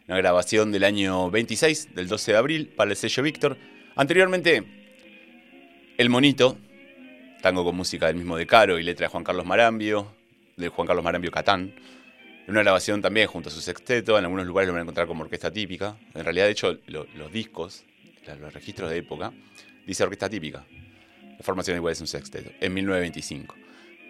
una 0.07 0.19
grabación 0.19 0.73
del 0.73 0.85
año 0.85 1.31
26, 1.31 1.95
del 1.95 2.07
12 2.07 2.33
de 2.33 2.39
abril, 2.39 2.69
para 2.69 2.91
el 2.91 2.97
sello 2.97 3.23
Víctor. 3.23 3.57
Anteriormente, 3.97 4.63
El 5.97 6.11
Monito, 6.11 6.59
tango 7.45 7.63
con 7.63 7.77
música 7.77 8.07
del 8.07 8.17
mismo 8.17 8.39
de 8.39 8.47
Caro 8.47 8.79
y 8.79 8.83
letra 8.83 9.05
de 9.05 9.11
Juan 9.11 9.23
Carlos 9.23 9.45
Marambio, 9.45 10.11
de 10.57 10.71
Juan 10.71 10.87
Carlos 10.87 11.05
Marambio 11.05 11.31
Catán. 11.31 11.75
Una 12.49 12.63
grabación 12.63 13.03
también 13.03 13.27
junto 13.27 13.51
a 13.51 13.53
su 13.53 13.61
sexteto, 13.61 14.19
en 14.19 14.25
algunos 14.25 14.47
lugares 14.47 14.67
lo 14.67 14.73
van 14.73 14.79
a 14.79 14.83
encontrar 14.85 15.07
como 15.07 15.25
orquesta 15.25 15.51
típica. 15.51 15.95
En 16.15 16.25
realidad, 16.25 16.47
de 16.47 16.53
hecho, 16.53 16.79
los 16.87 17.31
discos, 17.31 17.85
los 18.41 18.55
registros 18.55 18.89
de 18.89 18.97
época, 18.97 19.31
dice 19.87 20.05
orquesta 20.05 20.31
típica. 20.31 20.65
La 21.37 21.45
formación 21.45 21.77
igual 21.77 21.93
es 21.93 22.01
un 22.01 22.07
sexteto, 22.07 22.51
en 22.59 22.73
1925, 22.73 23.55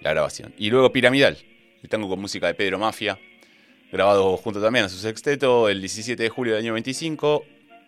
la 0.02 0.10
grabación. 0.10 0.54
Y 0.56 0.70
luego 0.70 0.92
Piramidal, 0.92 1.36
el 1.82 1.88
tango 1.88 2.08
con 2.08 2.20
música 2.20 2.46
de 2.46 2.54
Pedro 2.54 2.78
Mafia, 2.78 3.18
grabado 3.90 4.36
junto 4.36 4.62
también 4.62 4.84
a 4.84 4.88
su 4.88 4.98
sexteto 4.98 5.68
el 5.68 5.80
17 5.80 6.22
de 6.22 6.28
julio 6.28 6.54
del 6.54 6.62
año 6.62 6.74
25, 6.74 7.44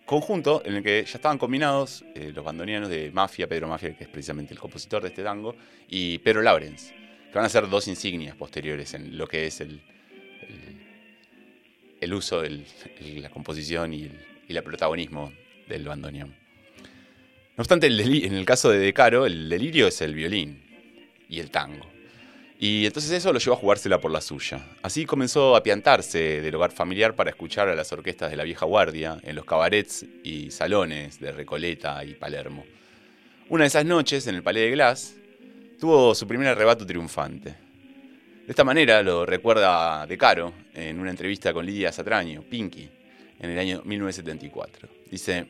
conjunto 0.07 0.63
en 0.65 0.75
el 0.77 0.83
que 0.83 1.03
ya 1.03 1.17
estaban 1.17 1.37
combinados 1.37 2.03
eh, 2.15 2.31
los 2.33 2.43
bandonianos 2.43 2.89
de 2.89 3.11
Mafia, 3.11 3.45
Pedro 3.45 3.67
Mafia, 3.67 3.95
que 3.95 4.05
es 4.05 4.09
precisamente 4.09 4.53
el 4.53 4.59
compositor 4.59 5.01
de 5.01 5.09
este 5.09 5.21
tango, 5.21 5.53
y 5.89 6.17
Pedro 6.19 6.41
Lawrence, 6.41 6.95
que 7.29 7.35
van 7.35 7.43
a 7.43 7.49
ser 7.49 7.69
dos 7.69 7.89
insignias 7.89 8.33
posteriores 8.35 8.93
en 8.93 9.17
lo 9.17 9.27
que 9.27 9.45
es 9.45 9.59
el, 9.59 9.81
el, 11.99 12.13
uso, 12.13 12.41
de 12.41 12.63
la 13.21 13.29
composición 13.29 13.93
y 13.93 14.09
el, 14.47 14.63
protagonismo 14.63 15.33
del 15.67 15.83
bandoneón. 15.83 16.29
No 16.29 17.61
obstante, 17.61 17.87
en 17.87 18.33
el 18.33 18.45
caso 18.45 18.69
de 18.69 18.79
De 18.79 18.93
Caro, 18.93 19.25
el 19.25 19.49
delirio 19.49 19.87
es 19.87 19.99
el 19.99 20.15
violín 20.15 20.63
y 21.27 21.41
el 21.41 21.51
tango. 21.51 21.96
Y 22.59 22.87
entonces 22.87 23.11
eso 23.11 23.31
lo 23.31 23.39
llevó 23.39 23.55
a 23.55 23.59
jugársela 23.59 24.01
por 24.01 24.11
la 24.11 24.19
suya. 24.19 24.65
Así 24.81 25.05
comenzó 25.05 25.55
a 25.55 25.61
piantarse 25.61 26.41
del 26.41 26.55
hogar 26.55 26.71
familiar 26.71 27.15
para 27.15 27.29
escuchar 27.29 27.69
a 27.69 27.75
las 27.75 27.91
orquestas 27.91 28.31
de 28.31 28.37
la 28.37 28.43
vieja 28.43 28.65
guardia 28.65 29.19
en 29.21 29.35
los 29.35 29.45
cabarets 29.45 30.05
y 30.23 30.49
salones 30.49 31.19
de 31.19 31.31
Recoleta 31.31 32.03
y 32.03 32.15
Palermo. 32.15 32.65
Una 33.49 33.63
de 33.63 33.67
esas 33.67 33.85
noches, 33.85 34.25
en 34.25 34.35
el 34.35 34.43
Palais 34.43 34.65
de 34.65 34.71
Glass, 34.71 35.15
tuvo 35.79 36.15
su 36.15 36.27
primer 36.27 36.47
arrebato 36.47 36.85
triunfante. 36.85 37.49
De 37.51 38.51
esta 38.51 38.63
manera 38.63 39.03
lo 39.03 39.25
recuerda 39.25 40.07
De 40.07 40.17
Caro 40.17 40.53
en 40.73 40.99
una 40.99 41.11
entrevista 41.11 41.53
con 41.53 41.65
Lidia 41.65 41.91
Satraño, 41.91 42.41
Pinky, 42.41 42.89
en 43.39 43.49
el 43.51 43.59
año 43.59 43.81
1974. 43.85 44.89
Dice, 45.11 45.47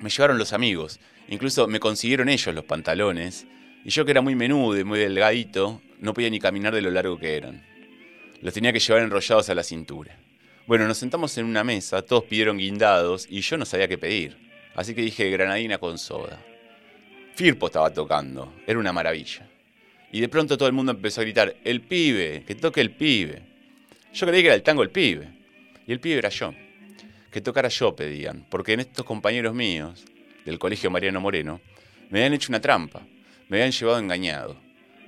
me 0.00 0.10
llevaron 0.10 0.38
los 0.38 0.52
amigos, 0.52 0.98
incluso 1.28 1.68
me 1.68 1.78
consiguieron 1.78 2.28
ellos 2.28 2.54
los 2.54 2.64
pantalones, 2.64 3.46
y 3.84 3.90
yo 3.90 4.04
que 4.04 4.10
era 4.10 4.20
muy 4.20 4.34
menudo 4.34 4.78
y 4.78 4.84
muy 4.84 4.98
delgadito, 4.98 5.80
no 6.00 6.14
podía 6.14 6.30
ni 6.30 6.40
caminar 6.40 6.74
de 6.74 6.82
lo 6.82 6.90
largo 6.90 7.18
que 7.18 7.36
eran. 7.36 7.64
Los 8.40 8.54
tenía 8.54 8.72
que 8.72 8.80
llevar 8.80 9.02
enrollados 9.02 9.48
a 9.48 9.54
la 9.54 9.62
cintura. 9.62 10.18
Bueno, 10.66 10.88
nos 10.88 10.98
sentamos 10.98 11.36
en 11.38 11.46
una 11.46 11.64
mesa, 11.64 12.02
todos 12.02 12.24
pidieron 12.24 12.58
guindados 12.58 13.26
y 13.28 13.40
yo 13.40 13.56
no 13.56 13.64
sabía 13.64 13.88
qué 13.88 13.98
pedir. 13.98 14.36
Así 14.74 14.94
que 14.94 15.02
dije 15.02 15.30
granadina 15.30 15.78
con 15.78 15.98
soda. 15.98 16.42
Firpo 17.34 17.66
estaba 17.66 17.92
tocando, 17.92 18.54
era 18.66 18.78
una 18.78 18.92
maravilla. 18.92 19.48
Y 20.10 20.20
de 20.20 20.28
pronto 20.28 20.56
todo 20.56 20.68
el 20.68 20.74
mundo 20.74 20.92
empezó 20.92 21.20
a 21.20 21.24
gritar, 21.24 21.54
el 21.64 21.80
pibe, 21.80 22.44
que 22.46 22.54
toque 22.54 22.80
el 22.80 22.90
pibe. 22.90 23.42
Yo 24.12 24.26
creí 24.26 24.42
que 24.42 24.48
era 24.48 24.54
el 24.54 24.62
tango 24.62 24.82
el 24.82 24.90
pibe. 24.90 25.28
Y 25.86 25.92
el 25.92 26.00
pibe 26.00 26.18
era 26.18 26.28
yo 26.30 26.54
que 27.34 27.40
tocara 27.40 27.68
yo, 27.68 27.96
pedían, 27.96 28.46
porque 28.48 28.74
en 28.74 28.80
estos 28.80 29.04
compañeros 29.04 29.52
míos, 29.56 30.04
del 30.44 30.56
colegio 30.56 30.88
Mariano 30.88 31.20
Moreno, 31.20 31.60
me 32.08 32.20
habían 32.20 32.34
hecho 32.34 32.52
una 32.52 32.60
trampa, 32.60 33.02
me 33.48 33.58
habían 33.58 33.72
llevado 33.72 33.98
engañado. 33.98 34.56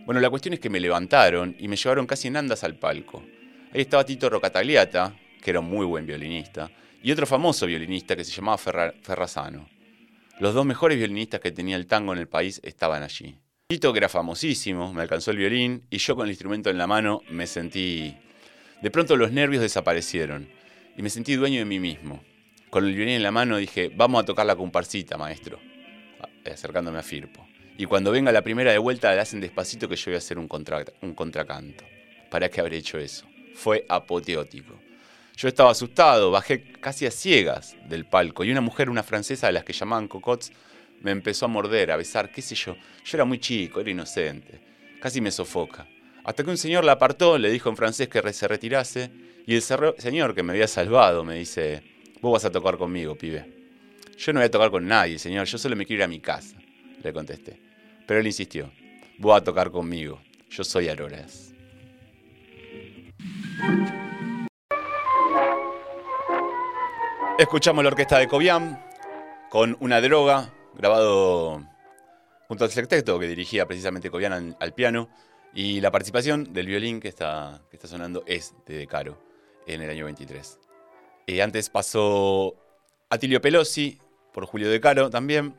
Bueno, 0.04 0.20
la 0.20 0.30
cuestión 0.30 0.54
es 0.54 0.60
que 0.60 0.70
me 0.70 0.80
levantaron 0.80 1.56
y 1.58 1.68
me 1.68 1.76
llevaron 1.76 2.06
casi 2.06 2.28
en 2.28 2.36
andas 2.36 2.62
al 2.64 2.76
palco. 2.76 3.24
Ahí 3.72 3.80
estaba 3.80 4.04
Tito 4.04 4.30
Rocatagliata, 4.30 5.16
que 5.42 5.50
era 5.50 5.60
un 5.60 5.66
muy 5.66 5.84
buen 5.84 6.06
violinista, 6.06 6.70
y 7.02 7.10
otro 7.12 7.26
famoso 7.26 7.66
violinista 7.66 8.16
que 8.16 8.24
se 8.24 8.32
llamaba 8.32 8.58
Ferrazano. 8.58 9.68
Los 10.38 10.54
dos 10.54 10.66
mejores 10.66 10.98
violinistas 10.98 11.40
que 11.40 11.50
tenía 11.50 11.76
el 11.76 11.86
tango 11.86 12.12
en 12.12 12.18
el 12.18 12.28
país 12.28 12.60
estaban 12.62 13.02
allí. 13.02 13.38
Tito, 13.68 13.92
que 13.92 13.98
era 13.98 14.08
famosísimo, 14.08 14.92
me 14.92 15.02
alcanzó 15.02 15.32
el 15.32 15.38
violín 15.38 15.86
y 15.90 15.98
yo 15.98 16.14
con 16.14 16.26
el 16.26 16.30
instrumento 16.30 16.70
en 16.70 16.78
la 16.78 16.86
mano 16.86 17.22
me 17.30 17.46
sentí... 17.46 18.16
De 18.80 18.90
pronto 18.90 19.16
los 19.16 19.32
nervios 19.32 19.62
desaparecieron 19.62 20.48
y 20.96 21.02
me 21.02 21.10
sentí 21.10 21.34
dueño 21.34 21.58
de 21.58 21.64
mí 21.64 21.80
mismo. 21.80 22.22
Con 22.70 22.84
el 22.84 22.94
violín 22.94 23.14
en 23.14 23.22
la 23.22 23.32
mano 23.32 23.56
dije, 23.56 23.90
vamos 23.94 24.22
a 24.22 24.26
tocar 24.26 24.46
la 24.46 24.54
comparsita, 24.54 25.16
maestro, 25.16 25.58
acercándome 26.44 26.98
a 26.98 27.02
Firpo. 27.02 27.46
Y 27.78 27.84
cuando 27.86 28.10
venga 28.10 28.32
la 28.32 28.42
primera 28.42 28.72
de 28.72 28.78
vuelta 28.78 29.14
le 29.14 29.20
hacen 29.20 29.40
despacito 29.40 29.88
que 29.88 29.96
yo 29.96 30.06
voy 30.06 30.14
a 30.14 30.18
hacer 30.18 30.38
un, 30.38 30.48
un 31.02 31.14
contracanto. 31.14 31.84
¿Para 32.30 32.48
qué 32.48 32.60
habré 32.60 32.78
hecho 32.78 32.98
eso? 32.98 33.26
Fue 33.54 33.84
apoteótico. 33.88 34.74
Yo 35.36 35.48
estaba 35.48 35.70
asustado, 35.70 36.30
bajé 36.30 36.72
casi 36.80 37.04
a 37.04 37.10
ciegas 37.10 37.76
del 37.88 38.06
palco 38.06 38.42
y 38.42 38.50
una 38.50 38.62
mujer, 38.62 38.88
una 38.88 39.02
francesa 39.02 39.48
de 39.48 39.52
las 39.52 39.64
que 39.64 39.74
llamaban 39.74 40.08
cocots, 40.08 40.50
me 41.02 41.10
empezó 41.10 41.44
a 41.44 41.48
morder, 41.48 41.90
a 41.90 41.96
besar, 41.96 42.32
qué 42.32 42.40
sé 42.40 42.54
yo. 42.54 42.74
Yo 43.04 43.16
era 43.18 43.26
muy 43.26 43.38
chico, 43.38 43.80
era 43.80 43.90
inocente. 43.90 44.60
Casi 44.98 45.20
me 45.20 45.30
sofoca. 45.30 45.86
Hasta 46.24 46.42
que 46.42 46.50
un 46.50 46.56
señor 46.56 46.84
la 46.84 46.92
apartó, 46.92 47.36
le 47.36 47.50
dijo 47.50 47.68
en 47.68 47.76
francés 47.76 48.08
que 48.08 48.32
se 48.32 48.48
retirase 48.48 49.10
y 49.46 49.54
el 49.54 49.62
señor 49.62 50.34
que 50.34 50.42
me 50.42 50.54
había 50.54 50.66
salvado 50.66 51.22
me 51.22 51.34
dice, 51.34 51.82
vos 52.22 52.32
vas 52.32 52.46
a 52.46 52.50
tocar 52.50 52.78
conmigo, 52.78 53.14
pibe. 53.14 53.44
Yo 54.16 54.32
no 54.32 54.40
voy 54.40 54.46
a 54.46 54.50
tocar 54.50 54.70
con 54.70 54.88
nadie, 54.88 55.18
señor, 55.18 55.46
yo 55.46 55.58
solo 55.58 55.76
me 55.76 55.84
quiero 55.84 56.00
ir 56.00 56.04
a 56.04 56.08
mi 56.08 56.20
casa, 56.20 56.56
le 57.02 57.12
contesté. 57.12 57.65
Pero 58.06 58.20
él 58.20 58.26
insistió, 58.26 58.70
vos 59.18 59.36
a 59.36 59.42
tocar 59.42 59.70
conmigo, 59.70 60.20
yo 60.48 60.64
soy 60.64 60.88
Aroras. 60.88 61.52
Escuchamos 67.38 67.84
la 67.84 67.90
orquesta 67.90 68.18
de 68.18 68.28
Cobian 68.28 68.82
con 69.50 69.76
Una 69.80 70.00
droga, 70.00 70.54
grabado 70.74 71.62
junto 72.48 72.64
al 72.64 72.70
sexteto 72.70 73.18
que 73.18 73.26
dirigía 73.26 73.66
precisamente 73.66 74.10
Cobian 74.10 74.56
al, 74.58 74.74
piano, 74.74 75.08
y 75.52 75.80
la 75.80 75.90
participación 75.90 76.52
del 76.52 76.66
violín 76.66 77.00
que 77.00 77.08
está, 77.08 77.62
que 77.70 77.76
está 77.76 77.88
sonando 77.88 78.22
es 78.26 78.54
de 78.66 78.78
De 78.78 78.86
Caro 78.86 79.18
en 79.66 79.82
el 79.82 79.90
año 79.90 80.04
23. 80.04 80.60
Eh, 81.26 81.42
antes 81.42 81.70
pasó 81.70 82.54
Atilio 83.10 83.40
Pelosi, 83.40 83.98
por 84.32 84.46
Julio 84.46 84.70
De 84.70 84.80
Caro 84.80 85.10
también. 85.10 85.56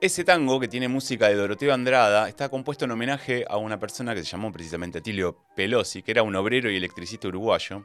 Ese 0.00 0.22
tango 0.22 0.60
que 0.60 0.68
tiene 0.68 0.86
música 0.86 1.26
de 1.26 1.34
Doroteo 1.34 1.74
Andrada 1.74 2.28
está 2.28 2.48
compuesto 2.48 2.84
en 2.84 2.92
homenaje 2.92 3.44
a 3.48 3.56
una 3.56 3.80
persona 3.80 4.14
que 4.14 4.22
se 4.22 4.30
llamó 4.30 4.52
precisamente 4.52 4.98
Atilio 4.98 5.36
Pelosi, 5.56 6.04
que 6.04 6.12
era 6.12 6.22
un 6.22 6.36
obrero 6.36 6.70
y 6.70 6.76
electricista 6.76 7.26
uruguayo, 7.26 7.84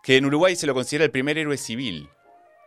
que 0.00 0.16
en 0.16 0.26
Uruguay 0.26 0.54
se 0.54 0.68
lo 0.68 0.74
considera 0.74 1.04
el 1.04 1.10
primer 1.10 1.36
héroe 1.36 1.56
civil, 1.56 2.08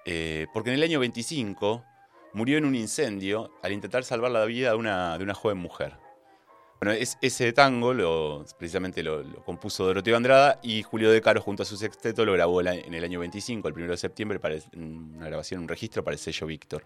eh, 0.06 0.48
porque 0.54 0.70
en 0.70 0.76
el 0.76 0.84
año 0.84 1.00
25 1.00 1.86
murió 2.34 2.58
en 2.58 2.66
un 2.66 2.76
incendio 2.76 3.54
al 3.64 3.72
intentar 3.72 4.04
salvar 4.04 4.32
la 4.32 4.44
vida 4.44 4.72
de 4.72 4.76
una, 4.76 5.18
de 5.18 5.24
una 5.24 5.34
joven 5.34 5.58
mujer. 5.58 5.94
Bueno, 6.82 7.00
ese 7.22 7.54
tango 7.54 7.94
lo, 7.94 8.44
precisamente 8.60 9.02
lo, 9.02 9.24
compuso 9.46 9.86
Doroteo 9.86 10.18
Andrada 10.18 10.60
y 10.62 10.84
Julio 10.84 11.10
De 11.10 11.22
Caro 11.22 11.40
junto 11.40 11.64
a 11.64 11.66
su 11.66 11.78
sexteto 11.78 12.26
lo 12.26 12.34
grabó 12.34 12.60
en 12.60 12.94
el 12.94 13.04
año 13.06 13.22
25, 13.22 13.70
el 13.70 13.74
1 13.76 13.88
de 13.92 13.98
septiembre, 13.98 14.40
para 14.40 14.56
una 14.76 15.28
grabación, 15.28 15.62
un 15.62 15.70
registro 15.70 16.04
para 16.04 16.16
el 16.16 16.20
sello 16.20 16.48
Víctor. 16.48 16.86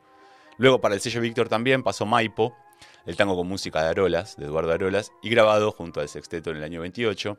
Luego 0.57 0.79
para 0.81 0.95
el 0.95 1.01
sello 1.01 1.21
Víctor 1.21 1.49
también 1.49 1.83
pasó 1.83 2.05
Maipo, 2.05 2.55
el 3.05 3.15
tango 3.15 3.35
con 3.35 3.47
música 3.47 3.83
de 3.83 3.89
Arolas, 3.89 4.37
de 4.37 4.45
Eduardo 4.45 4.71
Arolas, 4.71 5.11
y 5.21 5.29
grabado 5.29 5.71
junto 5.71 5.99
al 5.99 6.09
sexteto 6.09 6.51
en 6.51 6.57
el 6.57 6.63
año 6.63 6.81
28. 6.81 7.37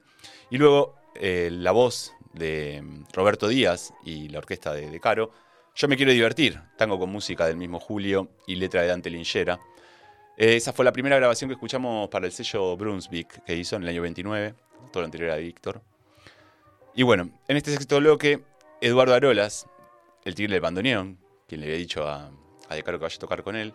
Y 0.51 0.59
luego 0.59 0.95
eh, 1.15 1.49
la 1.53 1.73
voz 1.73 2.13
de 2.33 2.83
mm, 2.83 3.05
Roberto 3.13 3.49
Díaz 3.49 3.93
y 4.05 4.29
la 4.29 4.39
orquesta 4.39 4.73
de, 4.73 4.91
de 4.91 5.01
Caro, 5.01 5.33
Yo 5.75 5.89
me 5.89 5.97
quiero 5.97 6.13
divertir, 6.13 6.61
tango 6.77 6.99
con 6.99 7.11
música 7.11 7.47
del 7.47 7.57
mismo 7.57 7.81
Julio 7.81 8.29
y 8.47 8.57
letra 8.57 8.83
de 8.83 8.89
Dante 8.89 9.11
Lingera. 9.11 9.61
Eh, 10.37 10.57
esa 10.57 10.73
fue 10.73 10.85
la 10.85 10.93
primera 10.93 11.17
grabación 11.17 11.49
que 11.49 11.55
escuchamos 11.55 12.09
para 12.09 12.27
el 12.27 12.33
sello 12.33 12.77
Brunswick 12.77 13.43
que 13.45 13.57
hizo 13.57 13.77
en 13.77 13.83
el 13.83 13.89
año 13.89 14.03
29, 14.03 14.55
todo 14.93 15.03
lo 15.03 15.05
anterior 15.07 15.31
a 15.31 15.37
Víctor. 15.37 15.83
Y 16.95 17.03
bueno, 17.03 17.31
en 17.49 17.57
este 17.57 17.73
sexto 17.73 17.99
bloque, 17.99 18.43
Eduardo 18.81 19.15
Arolas, 19.15 19.67
el 20.25 20.35
tigre 20.35 20.55
del 20.55 20.61
bandoneón, 20.61 21.19
quien 21.47 21.61
le 21.61 21.67
había 21.67 21.79
dicho 21.79 22.07
a, 22.07 22.31
a 22.69 22.75
De 22.75 22.83
Caro 22.83 22.99
que 22.99 23.05
vaya 23.05 23.17
a 23.17 23.21
tocar 23.21 23.43
con 23.43 23.57
él, 23.57 23.75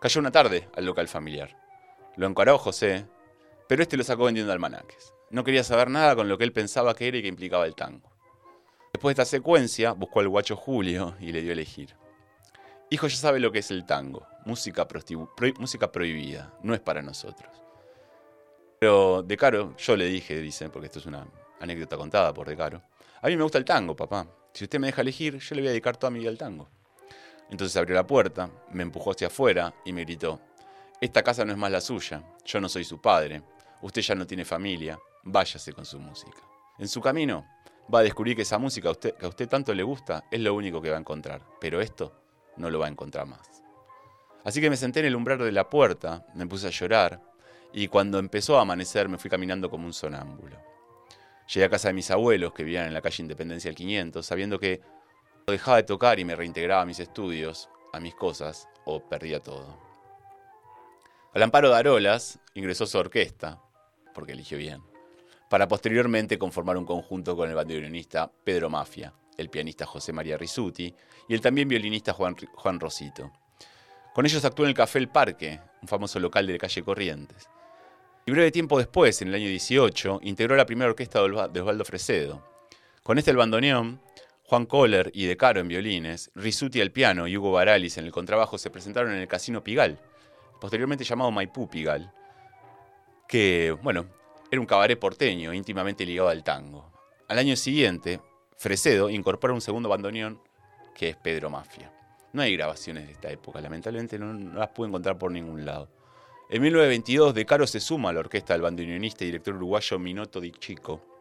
cayó 0.00 0.20
una 0.20 0.30
tarde 0.30 0.68
al 0.74 0.84
local 0.84 1.08
familiar. 1.08 1.56
Lo 2.16 2.26
encaró 2.26 2.58
José, 2.58 3.06
pero 3.68 3.82
este 3.82 3.96
lo 3.96 4.04
sacó 4.04 4.24
vendiendo 4.24 4.52
almanaques. 4.52 5.14
No 5.30 5.44
quería 5.44 5.64
saber 5.64 5.88
nada 5.88 6.14
con 6.14 6.28
lo 6.28 6.36
que 6.36 6.44
él 6.44 6.52
pensaba 6.52 6.94
que 6.94 7.08
era 7.08 7.16
y 7.16 7.22
que 7.22 7.28
implicaba 7.28 7.66
el 7.66 7.74
tango. 7.74 8.10
Después 8.92 9.16
de 9.16 9.22
esta 9.22 9.30
secuencia, 9.30 9.92
buscó 9.92 10.20
al 10.20 10.28
guacho 10.28 10.56
Julio 10.56 11.16
y 11.20 11.32
le 11.32 11.40
dio 11.40 11.50
a 11.50 11.54
elegir. 11.54 11.96
Hijo 12.90 13.06
ya 13.06 13.16
sabe 13.16 13.40
lo 13.40 13.50
que 13.50 13.60
es 13.60 13.70
el 13.70 13.86
tango, 13.86 14.26
música, 14.44 14.86
música 15.58 15.90
prohibida, 15.90 16.52
no 16.62 16.74
es 16.74 16.80
para 16.80 17.00
nosotros. 17.00 17.50
Pero 18.78 19.22
De 19.22 19.36
Caro, 19.38 19.74
yo 19.78 19.96
le 19.96 20.04
dije, 20.06 20.38
dicen, 20.40 20.70
porque 20.70 20.86
esto 20.86 20.98
es 20.98 21.06
una 21.06 21.26
anécdota 21.60 21.96
contada 21.96 22.34
por 22.34 22.48
De 22.48 22.56
Caro, 22.56 22.82
a 23.22 23.28
mí 23.28 23.36
me 23.36 23.44
gusta 23.44 23.56
el 23.56 23.64
tango, 23.64 23.96
papá. 23.96 24.26
Si 24.52 24.64
usted 24.64 24.78
me 24.78 24.88
deja 24.88 25.00
elegir, 25.00 25.38
yo 25.38 25.54
le 25.54 25.62
voy 25.62 25.68
a 25.68 25.70
dedicar 25.70 25.96
toda 25.96 26.10
mi 26.10 26.18
vida 26.18 26.28
al 26.28 26.36
tango. 26.36 26.68
Entonces 27.52 27.76
abrió 27.76 27.94
la 27.94 28.06
puerta, 28.06 28.48
me 28.70 28.82
empujó 28.82 29.10
hacia 29.10 29.26
afuera 29.26 29.74
y 29.84 29.92
me 29.92 30.06
gritó, 30.06 30.40
esta 31.02 31.22
casa 31.22 31.44
no 31.44 31.52
es 31.52 31.58
más 31.58 31.70
la 31.70 31.82
suya, 31.82 32.24
yo 32.46 32.62
no 32.62 32.68
soy 32.70 32.82
su 32.82 32.98
padre, 32.98 33.42
usted 33.82 34.00
ya 34.00 34.14
no 34.14 34.26
tiene 34.26 34.46
familia, 34.46 34.98
váyase 35.22 35.74
con 35.74 35.84
su 35.84 36.00
música. 36.00 36.38
En 36.78 36.88
su 36.88 37.02
camino 37.02 37.46
va 37.94 37.98
a 37.98 38.02
descubrir 38.04 38.36
que 38.36 38.42
esa 38.42 38.56
música 38.56 38.90
que 38.94 39.26
a 39.26 39.28
usted 39.28 39.50
tanto 39.50 39.74
le 39.74 39.82
gusta 39.82 40.24
es 40.30 40.40
lo 40.40 40.54
único 40.54 40.80
que 40.80 40.88
va 40.88 40.96
a 40.96 41.00
encontrar, 41.00 41.42
pero 41.60 41.82
esto 41.82 42.22
no 42.56 42.70
lo 42.70 42.78
va 42.78 42.86
a 42.86 42.88
encontrar 42.88 43.26
más. 43.26 43.62
Así 44.44 44.62
que 44.62 44.70
me 44.70 44.78
senté 44.78 45.00
en 45.00 45.06
el 45.06 45.14
umbral 45.14 45.36
de 45.36 45.52
la 45.52 45.68
puerta, 45.68 46.24
me 46.34 46.46
puse 46.46 46.68
a 46.68 46.70
llorar 46.70 47.20
y 47.74 47.86
cuando 47.88 48.18
empezó 48.18 48.56
a 48.56 48.62
amanecer 48.62 49.10
me 49.10 49.18
fui 49.18 49.28
caminando 49.28 49.68
como 49.68 49.84
un 49.84 49.92
sonámbulo. 49.92 50.56
Llegué 51.52 51.66
a 51.66 51.68
casa 51.68 51.88
de 51.88 51.94
mis 51.94 52.10
abuelos 52.10 52.54
que 52.54 52.64
vivían 52.64 52.86
en 52.86 52.94
la 52.94 53.02
calle 53.02 53.22
Independencia 53.22 53.68
del 53.68 53.76
500, 53.76 54.24
sabiendo 54.24 54.58
que 54.58 54.80
dejaba 55.50 55.78
de 55.78 55.82
tocar 55.82 56.20
y 56.20 56.24
me 56.24 56.36
reintegraba 56.36 56.82
a 56.82 56.86
mis 56.86 57.00
estudios, 57.00 57.68
a 57.92 58.00
mis 58.00 58.14
cosas, 58.14 58.68
o 58.84 59.00
perdía 59.00 59.40
todo. 59.40 59.78
Al 61.34 61.42
amparo 61.42 61.70
de 61.70 61.76
Arolas 61.76 62.38
ingresó 62.54 62.86
su 62.86 62.98
orquesta, 62.98 63.60
porque 64.14 64.32
eligió 64.32 64.58
bien, 64.58 64.82
para 65.48 65.66
posteriormente 65.66 66.38
conformar 66.38 66.76
un 66.76 66.84
conjunto 66.84 67.36
con 67.36 67.48
el 67.48 67.54
bandoneonista 67.54 68.30
Pedro 68.44 68.70
Mafia, 68.70 69.12
el 69.36 69.50
pianista 69.50 69.86
José 69.86 70.12
María 70.12 70.36
Risuti 70.36 70.94
y 71.28 71.34
el 71.34 71.40
también 71.40 71.68
violinista 71.68 72.12
Juan, 72.12 72.36
Juan 72.54 72.80
Rosito. 72.80 73.32
Con 74.14 74.26
ellos 74.26 74.44
actuó 74.44 74.66
en 74.66 74.70
el 74.70 74.74
Café 74.74 74.98
El 74.98 75.08
Parque, 75.08 75.60
un 75.80 75.88
famoso 75.88 76.20
local 76.20 76.46
de 76.46 76.58
calle 76.58 76.82
Corrientes. 76.82 77.48
Y 78.26 78.30
breve 78.30 78.52
tiempo 78.52 78.78
después, 78.78 79.20
en 79.22 79.28
el 79.28 79.34
año 79.34 79.48
18, 79.48 80.20
integró 80.22 80.54
la 80.54 80.66
primera 80.66 80.90
orquesta 80.90 81.20
de 81.20 81.60
Osvaldo 81.60 81.84
Fresedo. 81.84 82.42
Con 83.02 83.18
este 83.18 83.30
el 83.30 83.36
bandoneón, 83.36 84.00
Juan 84.52 84.66
Kohler 84.66 85.10
y 85.14 85.24
De 85.24 85.38
Caro 85.38 85.60
en 85.60 85.68
violines, 85.68 86.30
Risuti 86.34 86.82
al 86.82 86.90
piano 86.90 87.26
y 87.26 87.38
Hugo 87.38 87.52
Baralis 87.52 87.96
en 87.96 88.04
el 88.04 88.12
contrabajo 88.12 88.58
se 88.58 88.68
presentaron 88.68 89.10
en 89.12 89.20
el 89.20 89.26
Casino 89.26 89.64
Pigal, 89.64 89.98
posteriormente 90.60 91.04
llamado 91.04 91.30
Maipú 91.30 91.70
Pigal, 91.70 92.12
que, 93.26 93.74
bueno, 93.82 94.04
era 94.50 94.60
un 94.60 94.66
cabaret 94.66 94.98
porteño 94.98 95.54
íntimamente 95.54 96.04
ligado 96.04 96.28
al 96.28 96.44
tango. 96.44 96.92
Al 97.28 97.38
año 97.38 97.56
siguiente, 97.56 98.20
Fresedo 98.58 99.08
incorpora 99.08 99.54
un 99.54 99.62
segundo 99.62 99.88
bandoneón 99.88 100.38
que 100.94 101.08
es 101.08 101.16
Pedro 101.16 101.48
Mafia. 101.48 101.90
No 102.34 102.42
hay 102.42 102.54
grabaciones 102.54 103.06
de 103.06 103.12
esta 103.12 103.30
época, 103.30 103.58
lamentablemente 103.58 104.18
no, 104.18 104.34
las 104.34 104.68
pude 104.68 104.88
encontrar 104.88 105.16
por 105.16 105.32
ningún 105.32 105.64
lado. 105.64 105.88
En 106.50 106.60
1922, 106.60 107.32
De 107.32 107.46
Caro 107.46 107.66
se 107.66 107.80
suma 107.80 108.10
a 108.10 108.12
la 108.12 108.20
orquesta 108.20 108.52
del 108.52 108.60
bandoneonista 108.60 109.24
y 109.24 109.28
director 109.28 109.54
uruguayo 109.54 109.98
Minoto 109.98 110.42
Di 110.42 110.52
Chico. 110.52 111.11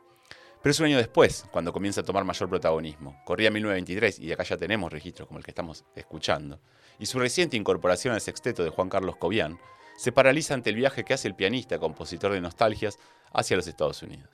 Pero 0.61 0.71
es 0.71 0.79
un 0.79 0.85
año 0.85 0.97
después, 0.97 1.45
cuando 1.51 1.73
comienza 1.73 2.01
a 2.01 2.03
tomar 2.03 2.23
mayor 2.23 2.47
protagonismo. 2.47 3.19
Corría 3.25 3.49
1923 3.49 4.19
y 4.19 4.31
acá 4.31 4.43
ya 4.43 4.57
tenemos 4.57 4.91
registros 4.91 5.27
como 5.27 5.39
el 5.39 5.45
que 5.45 5.51
estamos 5.51 5.85
escuchando. 5.95 6.59
Y 6.99 7.07
su 7.07 7.17
reciente 7.17 7.57
incorporación 7.57 8.13
al 8.13 8.21
sexteto 8.21 8.63
de 8.63 8.69
Juan 8.69 8.89
Carlos 8.89 9.17
Cobian 9.17 9.59
se 9.97 10.11
paraliza 10.11 10.53
ante 10.53 10.69
el 10.69 10.75
viaje 10.75 11.03
que 11.03 11.15
hace 11.15 11.27
el 11.27 11.35
pianista, 11.35 11.79
compositor 11.79 12.31
de 12.33 12.41
nostalgias, 12.41 12.99
hacia 13.33 13.57
los 13.57 13.67
Estados 13.67 14.03
Unidos. 14.03 14.29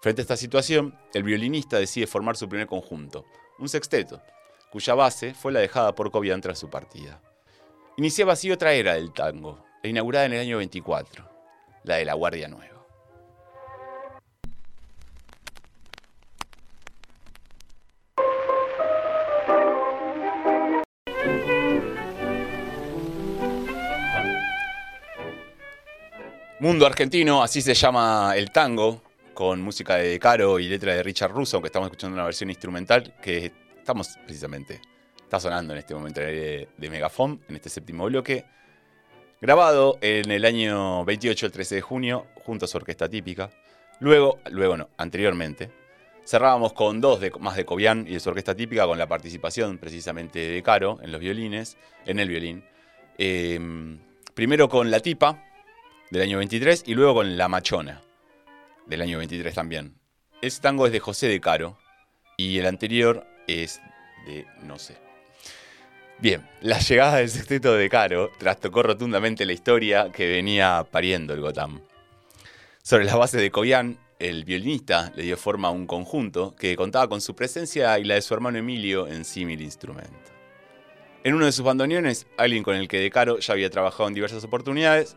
Frente 0.00 0.22
a 0.22 0.24
esta 0.24 0.36
situación, 0.36 0.98
el 1.14 1.22
violinista 1.22 1.78
decide 1.78 2.08
formar 2.08 2.36
su 2.36 2.48
primer 2.48 2.66
conjunto, 2.66 3.24
un 3.58 3.68
sexteto, 3.68 4.20
cuya 4.70 4.94
base 4.94 5.32
fue 5.32 5.52
la 5.52 5.60
dejada 5.60 5.94
por 5.94 6.10
Cobian 6.10 6.40
tras 6.40 6.58
su 6.58 6.70
partida. 6.70 7.20
Iniciaba 7.96 8.32
así 8.32 8.50
otra 8.50 8.72
era 8.72 8.94
del 8.94 9.12
tango, 9.12 9.64
inaugurada 9.84 10.26
en 10.26 10.32
el 10.32 10.40
año 10.40 10.56
24, 10.56 11.28
la 11.84 11.96
de 11.96 12.04
la 12.04 12.14
Guardia 12.14 12.48
Nueva. 12.48 12.81
Mundo 26.62 26.86
Argentino, 26.86 27.42
así 27.42 27.60
se 27.60 27.74
llama 27.74 28.34
el 28.36 28.52
tango, 28.52 29.02
con 29.34 29.60
música 29.60 29.96
de 29.96 30.16
Caro 30.20 30.60
y 30.60 30.68
letra 30.68 30.94
de 30.94 31.02
Richard 31.02 31.32
Russo, 31.32 31.56
aunque 31.56 31.66
estamos 31.66 31.88
escuchando 31.88 32.14
una 32.14 32.24
versión 32.24 32.50
instrumental 32.50 33.16
que 33.20 33.50
estamos 33.76 34.16
precisamente, 34.24 34.80
está 35.20 35.40
sonando 35.40 35.72
en 35.72 35.80
este 35.80 35.92
momento 35.92 36.20
de, 36.20 36.68
de 36.76 36.88
Megafon, 36.88 37.42
en 37.48 37.56
este 37.56 37.68
séptimo 37.68 38.04
bloque, 38.04 38.44
grabado 39.40 39.98
en 40.02 40.30
el 40.30 40.44
año 40.44 41.04
28, 41.04 41.46
el 41.46 41.50
13 41.50 41.74
de 41.74 41.80
junio, 41.80 42.26
junto 42.44 42.66
a 42.66 42.68
su 42.68 42.76
orquesta 42.76 43.08
típica. 43.08 43.50
Luego, 43.98 44.38
luego 44.52 44.76
no, 44.76 44.88
anteriormente, 44.98 45.68
cerrábamos 46.24 46.74
con 46.74 47.00
dos 47.00 47.18
más 47.40 47.56
de 47.56 47.64
Cobian 47.64 48.06
y 48.06 48.12
de 48.12 48.20
su 48.20 48.28
orquesta 48.28 48.54
típica, 48.54 48.86
con 48.86 48.98
la 48.98 49.08
participación 49.08 49.78
precisamente 49.78 50.38
de 50.38 50.62
Caro 50.62 51.00
en 51.02 51.10
los 51.10 51.20
violines, 51.20 51.76
en 52.06 52.20
el 52.20 52.28
violín. 52.28 52.64
Em, 53.18 53.98
primero 54.32 54.68
con 54.68 54.92
La 54.92 55.00
Tipa, 55.00 55.42
del 56.12 56.22
año 56.22 56.38
23, 56.38 56.84
y 56.86 56.94
luego 56.94 57.14
con 57.14 57.38
La 57.38 57.48
Machona 57.48 58.02
del 58.86 59.00
año 59.00 59.16
23 59.16 59.54
también. 59.54 59.94
Ese 60.42 60.60
tango 60.60 60.84
es 60.84 60.92
de 60.92 61.00
José 61.00 61.26
de 61.26 61.40
Caro 61.40 61.78
y 62.36 62.58
el 62.58 62.66
anterior 62.66 63.26
es 63.46 63.80
de 64.26 64.44
no 64.62 64.78
sé. 64.78 64.98
Bien, 66.18 66.46
la 66.60 66.80
llegada 66.80 67.16
del 67.16 67.30
sexteto 67.30 67.74
de 67.74 67.88
Caro 67.88 68.30
trastocó 68.38 68.82
rotundamente 68.82 69.46
la 69.46 69.54
historia 69.54 70.12
que 70.12 70.28
venía 70.28 70.86
pariendo 70.90 71.32
el 71.32 71.40
Gotham. 71.40 71.80
Sobre 72.82 73.06
la 73.06 73.16
base 73.16 73.38
de 73.38 73.50
Cobian, 73.50 73.98
el 74.18 74.44
violinista 74.44 75.12
le 75.16 75.22
dio 75.22 75.38
forma 75.38 75.68
a 75.68 75.70
un 75.72 75.86
conjunto 75.86 76.54
que 76.54 76.76
contaba 76.76 77.08
con 77.08 77.22
su 77.22 77.34
presencia 77.34 77.98
y 77.98 78.04
la 78.04 78.16
de 78.16 78.22
su 78.22 78.34
hermano 78.34 78.58
Emilio 78.58 79.08
en 79.08 79.24
símil 79.24 79.62
instrumento. 79.62 80.30
En 81.24 81.32
uno 81.32 81.46
de 81.46 81.52
sus 81.52 81.64
bandoneones, 81.64 82.26
alguien 82.36 82.62
con 82.62 82.76
el 82.76 82.86
que 82.86 83.00
De 83.00 83.10
Caro 83.10 83.38
ya 83.38 83.54
había 83.54 83.70
trabajado 83.70 84.08
en 84.08 84.14
diversas 84.14 84.44
oportunidades, 84.44 85.16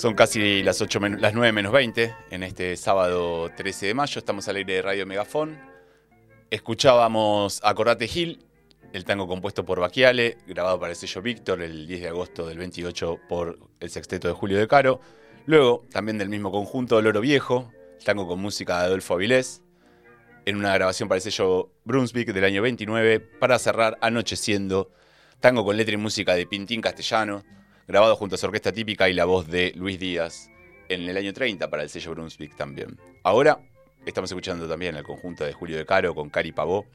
Son 0.00 0.14
casi 0.14 0.62
las, 0.62 0.80
8 0.80 0.98
las 1.18 1.34
9 1.34 1.52
menos 1.52 1.72
20 1.72 2.16
en 2.30 2.42
este 2.42 2.74
sábado 2.78 3.50
13 3.54 3.88
de 3.88 3.92
mayo. 3.92 4.18
Estamos 4.18 4.48
al 4.48 4.56
aire 4.56 4.76
de 4.76 4.80
Radio 4.80 5.04
Megafón. 5.04 5.60
Escuchábamos 6.48 7.60
Acordate 7.62 8.08
Gil, 8.08 8.42
el 8.94 9.04
tango 9.04 9.28
compuesto 9.28 9.66
por 9.66 9.78
Baquiale, 9.78 10.38
grabado 10.46 10.80
para 10.80 10.92
el 10.92 10.96
sello 10.96 11.20
Víctor 11.20 11.60
el 11.60 11.86
10 11.86 12.00
de 12.00 12.08
agosto 12.08 12.46
del 12.46 12.56
28 12.56 13.20
por 13.28 13.58
el 13.78 13.90
sexteto 13.90 14.26
de 14.26 14.32
Julio 14.32 14.56
de 14.56 14.66
Caro. 14.66 15.02
Luego, 15.44 15.84
también 15.92 16.16
del 16.16 16.30
mismo 16.30 16.50
conjunto, 16.50 17.02
Loro 17.02 17.20
Viejo, 17.20 17.70
el 17.98 18.02
tango 18.02 18.26
con 18.26 18.40
música 18.40 18.78
de 18.78 18.86
Adolfo 18.86 19.12
Avilés, 19.12 19.60
en 20.46 20.56
una 20.56 20.72
grabación 20.72 21.10
para 21.10 21.16
el 21.16 21.22
sello 21.22 21.74
Brunswick 21.84 22.32
del 22.32 22.44
año 22.44 22.62
29, 22.62 23.20
para 23.20 23.58
cerrar 23.58 23.98
Anocheciendo, 24.00 24.92
tango 25.40 25.62
con 25.62 25.76
letra 25.76 25.92
y 25.92 25.98
música 25.98 26.34
de 26.36 26.46
Pintín 26.46 26.80
Castellano, 26.80 27.44
grabado 27.90 28.14
junto 28.14 28.36
a 28.36 28.38
su 28.38 28.46
orquesta 28.46 28.70
típica 28.70 29.08
y 29.08 29.14
la 29.14 29.24
voz 29.24 29.48
de 29.48 29.72
Luis 29.74 29.98
Díaz 29.98 30.48
en 30.88 31.08
el 31.08 31.16
año 31.16 31.32
30 31.32 31.68
para 31.70 31.82
el 31.82 31.88
sello 31.88 32.12
Brunswick 32.12 32.54
también. 32.54 32.96
Ahora 33.24 33.58
estamos 34.06 34.30
escuchando 34.30 34.68
también 34.68 34.94
el 34.94 35.02
conjunto 35.02 35.42
de 35.42 35.52
Julio 35.52 35.76
de 35.76 35.84
Caro 35.84 36.14
con 36.14 36.30
Cari 36.30 36.52
Pavó, 36.52 36.86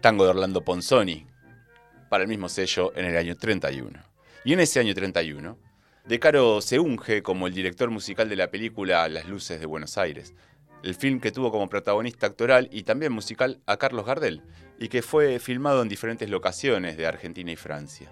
tango 0.00 0.24
de 0.24 0.30
Orlando 0.30 0.64
Ponzoni 0.64 1.26
para 2.08 2.22
el 2.22 2.30
mismo 2.30 2.48
sello 2.48 2.96
en 2.96 3.04
el 3.04 3.16
año 3.18 3.36
31. 3.36 3.90
Y 4.46 4.54
en 4.54 4.60
ese 4.60 4.80
año 4.80 4.94
31, 4.94 5.58
De 6.06 6.18
Caro 6.18 6.62
se 6.62 6.78
unge 6.78 7.22
como 7.22 7.46
el 7.46 7.52
director 7.52 7.90
musical 7.90 8.30
de 8.30 8.36
la 8.36 8.50
película 8.50 9.06
Las 9.10 9.28
Luces 9.28 9.60
de 9.60 9.66
Buenos 9.66 9.98
Aires, 9.98 10.32
el 10.82 10.94
film 10.94 11.20
que 11.20 11.30
tuvo 11.30 11.52
como 11.52 11.68
protagonista 11.68 12.26
actoral 12.26 12.70
y 12.72 12.84
también 12.84 13.12
musical 13.12 13.60
a 13.66 13.76
Carlos 13.76 14.06
Gardel, 14.06 14.40
y 14.78 14.88
que 14.88 15.02
fue 15.02 15.38
filmado 15.40 15.82
en 15.82 15.90
diferentes 15.90 16.30
locaciones 16.30 16.96
de 16.96 17.06
Argentina 17.06 17.52
y 17.52 17.56
Francia. 17.56 18.10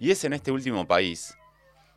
Y 0.00 0.10
es 0.10 0.24
en 0.24 0.32
este 0.32 0.50
último 0.50 0.88
país 0.88 1.36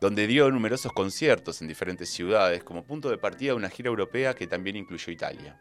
donde 0.04 0.26
dio 0.26 0.50
numerosos 0.50 0.92
conciertos 0.92 1.62
en 1.62 1.68
diferentes 1.68 2.10
ciudades 2.10 2.62
como 2.62 2.84
punto 2.84 3.08
de 3.08 3.16
partida 3.16 3.52
de 3.52 3.56
una 3.56 3.70
gira 3.70 3.88
europea 3.88 4.34
que 4.34 4.46
también 4.46 4.76
incluyó 4.76 5.10
Italia. 5.10 5.58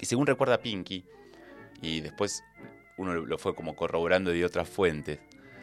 Y 0.00 0.04
según 0.04 0.26
recuerda 0.26 0.60
Pinky, 0.60 1.04
y 1.80 2.00
después 2.00 2.42
uno 2.96 3.14
lo 3.14 3.38
fue 3.38 3.54
como 3.54 3.76
corroborando 3.76 4.32
de 4.32 4.44
otras 4.44 4.68
fuentes, 4.68 5.20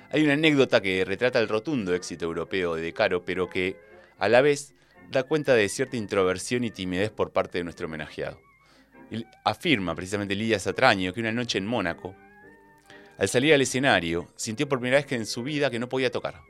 hay 0.09 0.23
una 0.23 0.35
anécdota 0.35 0.79
que 0.79 1.03
retrata 1.03 1.39
el 1.39 1.49
rotundo 1.49 1.93
éxito 1.93 2.23
europeo 2.23 2.75
de 2.75 2.93
Caro, 2.93 3.25
pero 3.25 3.49
que 3.49 3.75
a 4.17 4.29
la 4.29 4.39
vez 4.39 4.73
da 5.11 5.23
cuenta 5.23 5.53
de 5.53 5.67
cierta 5.67 5.97
introversión 5.97 6.63
y 6.63 6.71
timidez 6.71 7.09
por 7.09 7.33
parte 7.33 7.57
de 7.57 7.65
nuestro 7.65 7.87
homenajeado. 7.87 8.39
afirma 9.43 9.93
precisamente 9.93 10.35
Lidia 10.35 10.57
Satraño 10.57 11.11
que 11.11 11.19
una 11.19 11.33
noche 11.33 11.57
en 11.57 11.65
Mónaco, 11.65 12.15
al 13.17 13.27
salir 13.27 13.53
al 13.53 13.61
escenario, 13.61 14.29
sintió 14.37 14.69
por 14.69 14.79
primera 14.79 14.99
vez 14.99 15.05
que 15.05 15.15
en 15.15 15.25
su 15.25 15.43
vida 15.43 15.69
que 15.69 15.79
no 15.79 15.89
podía 15.89 16.09
tocar 16.09 16.41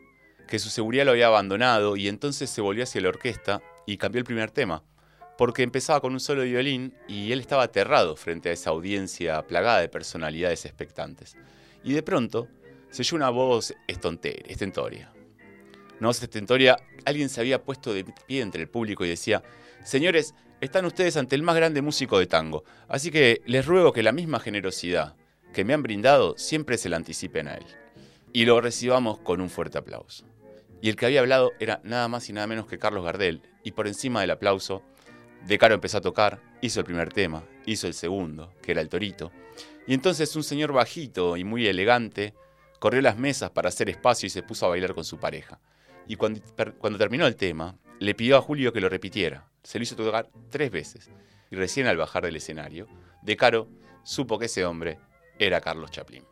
que 0.48 0.60
su 0.60 0.70
seguridad 0.70 1.06
lo 1.06 1.12
había 1.12 1.28
abandonado 1.28 1.96
y 1.96 2.08
entonces 2.08 2.50
se 2.50 2.62
volvió 2.62 2.84
hacia 2.84 3.02
la 3.02 3.10
orquesta 3.10 3.62
y 3.86 3.98
cambió 3.98 4.20
el 4.20 4.26
primer 4.26 4.52
tema, 4.52 4.84
porque 5.38 5.64
empezaba 5.64 6.02
con 6.02 6.14
un 6.14 6.20
solo 6.20 6.44
violín 6.44 6.94
y 7.08 7.32
él 7.32 7.40
estaba 7.40 7.64
aterrado 7.64 8.16
frente 8.16 8.50
a 8.50 8.54
esa 8.54 8.72
audiencia 8.72 9.46
plagada 9.46 9.82
de 9.82 9.90
personalidades 9.90 10.66
expectantes. 10.66 11.36
Y 11.84 11.94
de 11.94 12.04
pronto 12.04 12.48
se 12.90 13.04
oyó 13.04 13.18
una 13.18 13.30
voz 13.30 13.74
estentoria. 13.88 15.12
Una 16.00 16.10
voz 16.10 16.22
estentoria, 16.22 16.78
alguien 17.06 17.30
se 17.30 17.42
había 17.42 17.64
puesto 17.64 17.94
de 17.94 18.04
pie 18.04 18.42
entre 18.42 18.62
el 18.62 18.70
público 18.70 19.06
y 19.06 19.10
decía, 19.10 19.44
señores, 19.84 20.34
están 20.62 20.86
ustedes 20.86 21.18
ante 21.18 21.36
el 21.36 21.44
más 21.44 21.56
grande 21.56 21.82
músico 21.82 22.18
de 22.20 22.26
tango, 22.26 22.64
así 22.88 23.12
que 23.12 23.42
les 23.46 23.66
ruego 23.66 23.94
que 23.94 24.04
la 24.04 24.12
misma 24.12 24.40
generosidad 24.40 25.16
que 25.54 25.64
me 25.64 25.74
han 25.74 25.84
brindado 25.84 26.36
siempre 26.38 26.78
se 26.78 26.90
la 26.90 26.98
anticipen 26.98 27.48
a 27.48 27.56
él. 27.56 27.66
Y 28.34 28.46
lo 28.46 28.60
recibamos 28.62 29.20
con 29.20 29.42
un 29.42 29.50
fuerte 29.50 29.78
aplauso. 29.78 30.26
Y 30.82 30.90
el 30.90 30.96
que 30.96 31.06
había 31.06 31.22
hablado 31.22 31.52
era 31.60 31.82
nada 31.84 32.08
más 32.08 32.30
y 32.30 32.34
nada 32.34 32.48
menos 32.48 32.68
que 32.68 32.78
Carlos 32.78 33.04
Gardel. 33.04 33.42
Y 33.64 33.72
por 33.72 33.88
encima 33.88 34.22
del 34.22 34.32
aplauso, 34.32 34.84
De 35.46 35.58
Caro 35.58 35.76
empezó 35.76 35.98
a 35.98 36.02
tocar, 36.02 36.42
hizo 36.62 36.80
el 36.80 36.86
primer 36.86 37.12
tema, 37.12 37.44
hizo 37.66 37.88
el 37.88 37.94
segundo, 37.94 38.54
que 38.62 38.72
era 38.72 38.82
el 38.82 38.90
torito. 38.90 39.32
Y 39.88 39.94
entonces 39.94 40.36
un 40.36 40.44
señor 40.44 40.74
bajito 40.74 41.38
y 41.38 41.44
muy 41.44 41.66
elegante 41.68 42.34
corrió 42.80 43.02
las 43.02 43.18
mesas 43.18 43.50
para 43.52 43.70
hacer 43.70 43.90
espacio 43.90 44.28
y 44.28 44.30
se 44.30 44.44
puso 44.44 44.66
a 44.66 44.70
bailar 44.70 44.94
con 44.94 45.04
su 45.04 45.20
pareja. 45.20 45.60
Y 46.08 46.16
cuando, 46.16 46.40
terminó 46.98 47.28
el 47.28 47.36
tema, 47.36 47.76
le 48.00 48.16
pidió 48.16 48.38
a 48.38 48.42
Julio 48.42 48.72
que 48.72 48.82
lo 48.82 48.90
repitiera. 48.90 49.48
Se 49.64 49.80
lo 49.80 49.84
hizo 49.84 49.96
tocar 49.96 50.30
tres 50.50 50.72
veces. 50.72 51.10
Y 51.50 51.56
recién 51.56 51.88
al 51.88 51.98
bajar 51.98 52.24
del 52.24 52.36
escenario, 52.36 52.88
De 53.22 53.36
Caro 53.36 53.68
supo 54.04 54.38
que 54.40 54.46
ese 54.46 54.66
hombre 54.66 55.00
era 55.40 55.62
Carlos 55.62 55.92
Chaplin. 55.92 56.24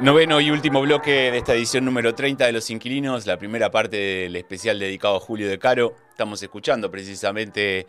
Noveno 0.00 0.42
y 0.42 0.50
último 0.50 0.82
bloque 0.82 1.30
de 1.30 1.38
esta 1.38 1.54
edición 1.54 1.86
número 1.86 2.14
30 2.14 2.44
de 2.44 2.52
Los 2.52 2.68
Inquilinos, 2.68 3.24
la 3.24 3.38
primera 3.38 3.70
parte 3.70 3.96
del 3.96 4.36
especial 4.36 4.78
dedicado 4.78 5.16
a 5.16 5.20
Julio 5.20 5.48
de 5.48 5.58
Caro. 5.58 5.94
Estamos 6.10 6.42
escuchando 6.42 6.90
precisamente 6.90 7.86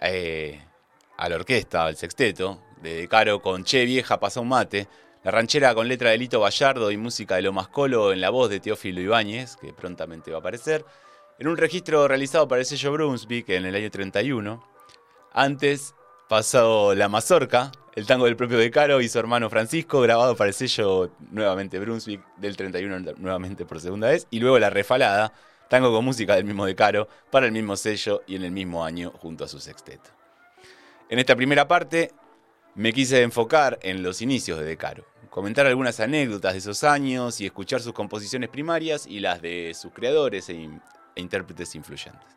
eh, 0.00 0.60
a 1.16 1.28
la 1.28 1.34
orquesta, 1.34 1.86
al 1.86 1.96
sexteto 1.96 2.62
de, 2.80 2.94
de 2.94 3.08
Caro 3.08 3.42
con 3.42 3.64
Che 3.64 3.84
Vieja 3.84 4.20
Pasa 4.20 4.40
un 4.40 4.48
Mate, 4.48 4.86
la 5.24 5.32
ranchera 5.32 5.74
con 5.74 5.88
letra 5.88 6.10
de 6.10 6.18
Lito 6.18 6.40
Gallardo 6.40 6.92
y 6.92 6.96
música 6.96 7.34
de 7.34 7.42
Lomas 7.42 7.66
Colo 7.66 8.12
en 8.12 8.20
la 8.20 8.30
voz 8.30 8.48
de 8.48 8.60
Teófilo 8.60 9.00
Ibáñez, 9.00 9.56
que 9.56 9.72
prontamente 9.72 10.30
va 10.30 10.36
a 10.36 10.40
aparecer, 10.40 10.84
en 11.40 11.48
un 11.48 11.56
registro 11.56 12.06
realizado 12.06 12.46
para 12.46 12.60
el 12.60 12.66
sello 12.66 12.92
Brunswick 12.92 13.48
en 13.48 13.66
el 13.66 13.74
año 13.74 13.90
31. 13.90 14.64
Antes 15.32 15.96
pasó 16.28 16.94
La 16.94 17.08
Mazorca, 17.08 17.72
el 18.00 18.06
tango 18.06 18.24
del 18.24 18.34
propio 18.34 18.56
De 18.56 18.70
Caro 18.70 19.02
y 19.02 19.10
su 19.10 19.18
hermano 19.18 19.50
Francisco, 19.50 20.00
grabado 20.00 20.34
para 20.34 20.48
el 20.48 20.54
sello 20.54 21.10
nuevamente 21.32 21.78
Brunswick 21.78 22.22
del 22.38 22.56
31 22.56 23.12
nuevamente 23.18 23.66
por 23.66 23.78
segunda 23.78 24.08
vez, 24.08 24.26
y 24.30 24.40
luego 24.40 24.58
La 24.58 24.70
Refalada, 24.70 25.34
tango 25.68 25.92
con 25.92 26.02
música 26.02 26.34
del 26.34 26.46
mismo 26.46 26.64
De 26.64 26.74
Caro, 26.74 27.08
para 27.30 27.44
el 27.44 27.52
mismo 27.52 27.76
sello 27.76 28.22
y 28.26 28.36
en 28.36 28.44
el 28.44 28.52
mismo 28.52 28.86
año 28.86 29.12
junto 29.18 29.44
a 29.44 29.48
su 29.48 29.60
sexteto. 29.60 30.08
En 31.10 31.18
esta 31.18 31.36
primera 31.36 31.68
parte 31.68 32.12
me 32.74 32.94
quise 32.94 33.20
enfocar 33.20 33.78
en 33.82 34.02
los 34.02 34.22
inicios 34.22 34.58
de 34.58 34.64
De 34.64 34.78
Caro, 34.78 35.04
comentar 35.28 35.66
algunas 35.66 36.00
anécdotas 36.00 36.54
de 36.54 36.60
esos 36.60 36.82
años 36.84 37.38
y 37.42 37.44
escuchar 37.44 37.82
sus 37.82 37.92
composiciones 37.92 38.48
primarias 38.48 39.06
y 39.06 39.20
las 39.20 39.42
de 39.42 39.72
sus 39.74 39.92
creadores 39.92 40.48
e, 40.48 40.54
e 40.54 41.20
intérpretes 41.20 41.74
influyentes. 41.74 42.30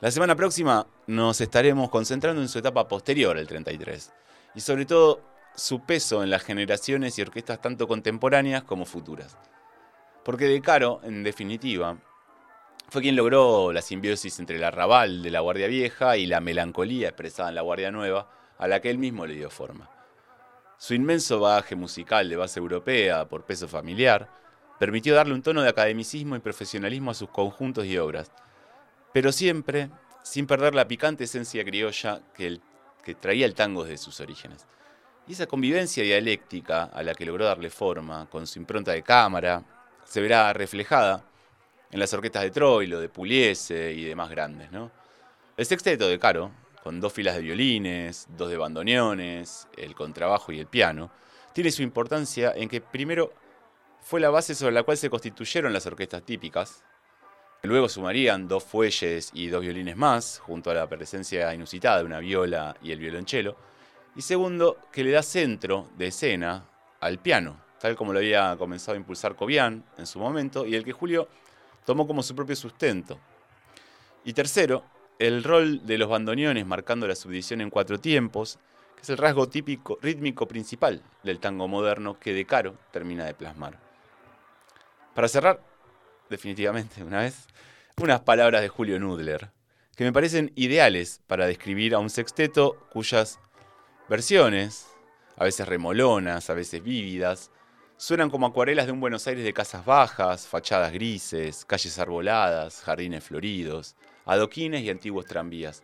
La 0.00 0.10
semana 0.10 0.36
próxima 0.36 0.86
nos 1.06 1.40
estaremos 1.40 1.88
concentrando 1.88 2.42
en 2.42 2.48
su 2.48 2.58
etapa 2.58 2.86
posterior 2.86 3.38
al 3.38 3.46
33 3.46 4.12
y 4.54 4.60
sobre 4.60 4.86
todo 4.86 5.20
su 5.54 5.80
peso 5.80 6.22
en 6.22 6.30
las 6.30 6.42
generaciones 6.42 7.18
y 7.18 7.22
orquestas 7.22 7.60
tanto 7.60 7.88
contemporáneas 7.88 8.62
como 8.62 8.84
futuras. 8.84 9.36
Porque 10.24 10.46
De 10.46 10.60
Caro, 10.60 11.00
en 11.04 11.24
definitiva, 11.24 11.98
fue 12.90 13.02
quien 13.02 13.16
logró 13.16 13.72
la 13.72 13.82
simbiosis 13.82 14.38
entre 14.38 14.56
el 14.56 14.64
arrabal 14.64 15.22
de 15.22 15.30
la 15.30 15.40
Guardia 15.40 15.66
Vieja 15.66 16.16
y 16.16 16.26
la 16.26 16.40
melancolía 16.40 17.08
expresada 17.08 17.50
en 17.50 17.54
la 17.54 17.62
Guardia 17.62 17.90
Nueva, 17.90 18.30
a 18.56 18.68
la 18.68 18.80
que 18.80 18.90
él 18.90 18.98
mismo 18.98 19.26
le 19.26 19.34
dio 19.34 19.50
forma. 19.50 19.90
Su 20.78 20.94
inmenso 20.94 21.40
bagaje 21.40 21.74
musical 21.74 22.28
de 22.28 22.36
base 22.36 22.60
europea 22.60 23.28
por 23.28 23.44
peso 23.44 23.68
familiar 23.68 24.28
permitió 24.78 25.14
darle 25.14 25.34
un 25.34 25.42
tono 25.42 25.62
de 25.62 25.68
academicismo 25.68 26.36
y 26.36 26.40
profesionalismo 26.40 27.10
a 27.10 27.14
sus 27.14 27.28
conjuntos 27.30 27.84
y 27.84 27.98
obras, 27.98 28.30
pero 29.12 29.32
siempre 29.32 29.90
sin 30.22 30.46
perder 30.46 30.74
la 30.74 30.86
picante 30.86 31.24
esencia 31.24 31.64
criolla 31.64 32.20
que, 32.34 32.60
traía 33.14 33.46
el 33.46 33.54
tango 33.54 33.84
desde 33.84 33.98
sus 33.98 34.20
orígenes. 34.20 34.66
Y 35.26 35.32
esa 35.32 35.46
convivencia 35.46 36.02
dialéctica 36.02 36.84
a 36.84 37.02
la 37.02 37.14
que 37.14 37.26
logró 37.26 37.44
darle 37.44 37.70
forma, 37.70 38.26
con 38.30 38.46
su 38.46 38.58
impronta 38.58 38.92
de 38.92 39.02
cámara, 39.02 39.62
se 40.04 40.20
verá 40.20 40.52
reflejada 40.52 41.24
en 41.90 42.00
las 42.00 42.12
orquestas 42.14 42.42
de 42.42 42.50
Troilo, 42.50 43.00
de 43.00 43.08
Puliese 43.08 43.92
y 43.92 44.04
demás 44.04 44.30
grandes. 44.30 44.70
¿no? 44.72 44.90
El 45.56 45.66
sexteto 45.66 46.08
de 46.08 46.18
Caro 46.18 46.50
con 46.82 47.00
dos 47.00 47.12
filas 47.12 47.36
de 47.36 47.42
violines, 47.42 48.26
dos 48.36 48.48
de 48.48 48.56
bandoneones, 48.56 49.68
el 49.76 49.94
contrabajo 49.94 50.52
y 50.52 50.60
el 50.60 50.66
piano, 50.66 51.10
tiene 51.52 51.70
su 51.70 51.82
importancia 51.82 52.52
en 52.56 52.68
que 52.68 52.80
primero 52.80 53.32
fue 54.00 54.20
la 54.20 54.30
base 54.30 54.54
sobre 54.54 54.72
la 54.72 54.84
cual 54.84 54.96
se 54.96 55.10
constituyeron 55.10 55.72
las 55.72 55.84
orquestas 55.84 56.22
típicas, 56.22 56.82
luego 57.62 57.88
sumarían 57.88 58.46
dos 58.46 58.64
fuelles 58.64 59.30
y 59.34 59.48
dos 59.48 59.62
violines 59.62 59.96
más, 59.96 60.38
junto 60.38 60.70
a 60.70 60.74
la 60.74 60.88
presencia 60.88 61.52
inusitada 61.52 61.98
de 61.98 62.04
una 62.04 62.20
viola 62.20 62.76
y 62.82 62.92
el 62.92 62.98
violonchelo, 62.98 63.56
y 64.14 64.22
segundo, 64.22 64.78
que 64.92 65.04
le 65.04 65.12
da 65.12 65.22
centro 65.22 65.88
de 65.96 66.08
escena 66.08 66.68
al 67.00 67.18
piano, 67.18 67.56
tal 67.80 67.96
como 67.96 68.12
lo 68.12 68.18
había 68.18 68.56
comenzado 68.56 68.94
a 68.94 68.96
impulsar 68.96 69.36
Cobian 69.36 69.84
en 69.96 70.06
su 70.06 70.18
momento, 70.18 70.66
y 70.66 70.74
el 70.74 70.84
que 70.84 70.92
Julio 70.92 71.28
tomó 71.84 72.06
como 72.06 72.22
su 72.22 72.34
propio 72.34 72.56
sustento. 72.56 73.18
Y 74.24 74.32
tercero, 74.32 74.84
el 75.18 75.42
rol 75.42 75.86
de 75.86 75.98
los 75.98 76.08
bandoneones 76.08 76.66
marcando 76.66 77.06
la 77.06 77.14
subdivisión 77.14 77.60
en 77.60 77.70
cuatro 77.70 77.98
tiempos, 77.98 78.58
que 78.94 79.02
es 79.02 79.10
el 79.10 79.18
rasgo 79.18 79.48
típico 79.48 79.98
rítmico 80.02 80.46
principal 80.46 81.02
del 81.22 81.38
tango 81.38 81.68
moderno 81.68 82.18
que 82.18 82.32
De 82.32 82.44
Caro 82.44 82.74
termina 82.90 83.24
de 83.24 83.34
plasmar. 83.34 83.78
Para 85.14 85.28
cerrar, 85.28 85.60
definitivamente 86.28 87.02
una 87.02 87.20
vez, 87.20 87.46
unas 88.00 88.20
palabras 88.20 88.62
de 88.62 88.68
Julio 88.68 88.98
Nudler, 88.98 89.50
que 89.96 90.04
me 90.04 90.12
parecen 90.12 90.52
ideales 90.54 91.20
para 91.26 91.46
describir 91.46 91.94
a 91.94 91.98
un 91.98 92.10
sexteto 92.10 92.86
cuyas 92.90 93.40
versiones, 94.08 94.86
a 95.36 95.44
veces 95.44 95.66
remolonas, 95.66 96.50
a 96.50 96.54
veces 96.54 96.82
vívidas, 96.82 97.50
suenan 97.96 98.30
como 98.30 98.46
acuarelas 98.46 98.86
de 98.86 98.92
un 98.92 99.00
Buenos 99.00 99.26
Aires 99.26 99.44
de 99.44 99.52
casas 99.52 99.84
bajas, 99.84 100.46
fachadas 100.46 100.92
grises, 100.92 101.64
calles 101.64 101.98
arboladas, 101.98 102.80
jardines 102.82 103.24
floridos, 103.24 103.96
adoquines 104.24 104.82
y 104.82 104.90
antiguos 104.90 105.26
tranvías. 105.26 105.82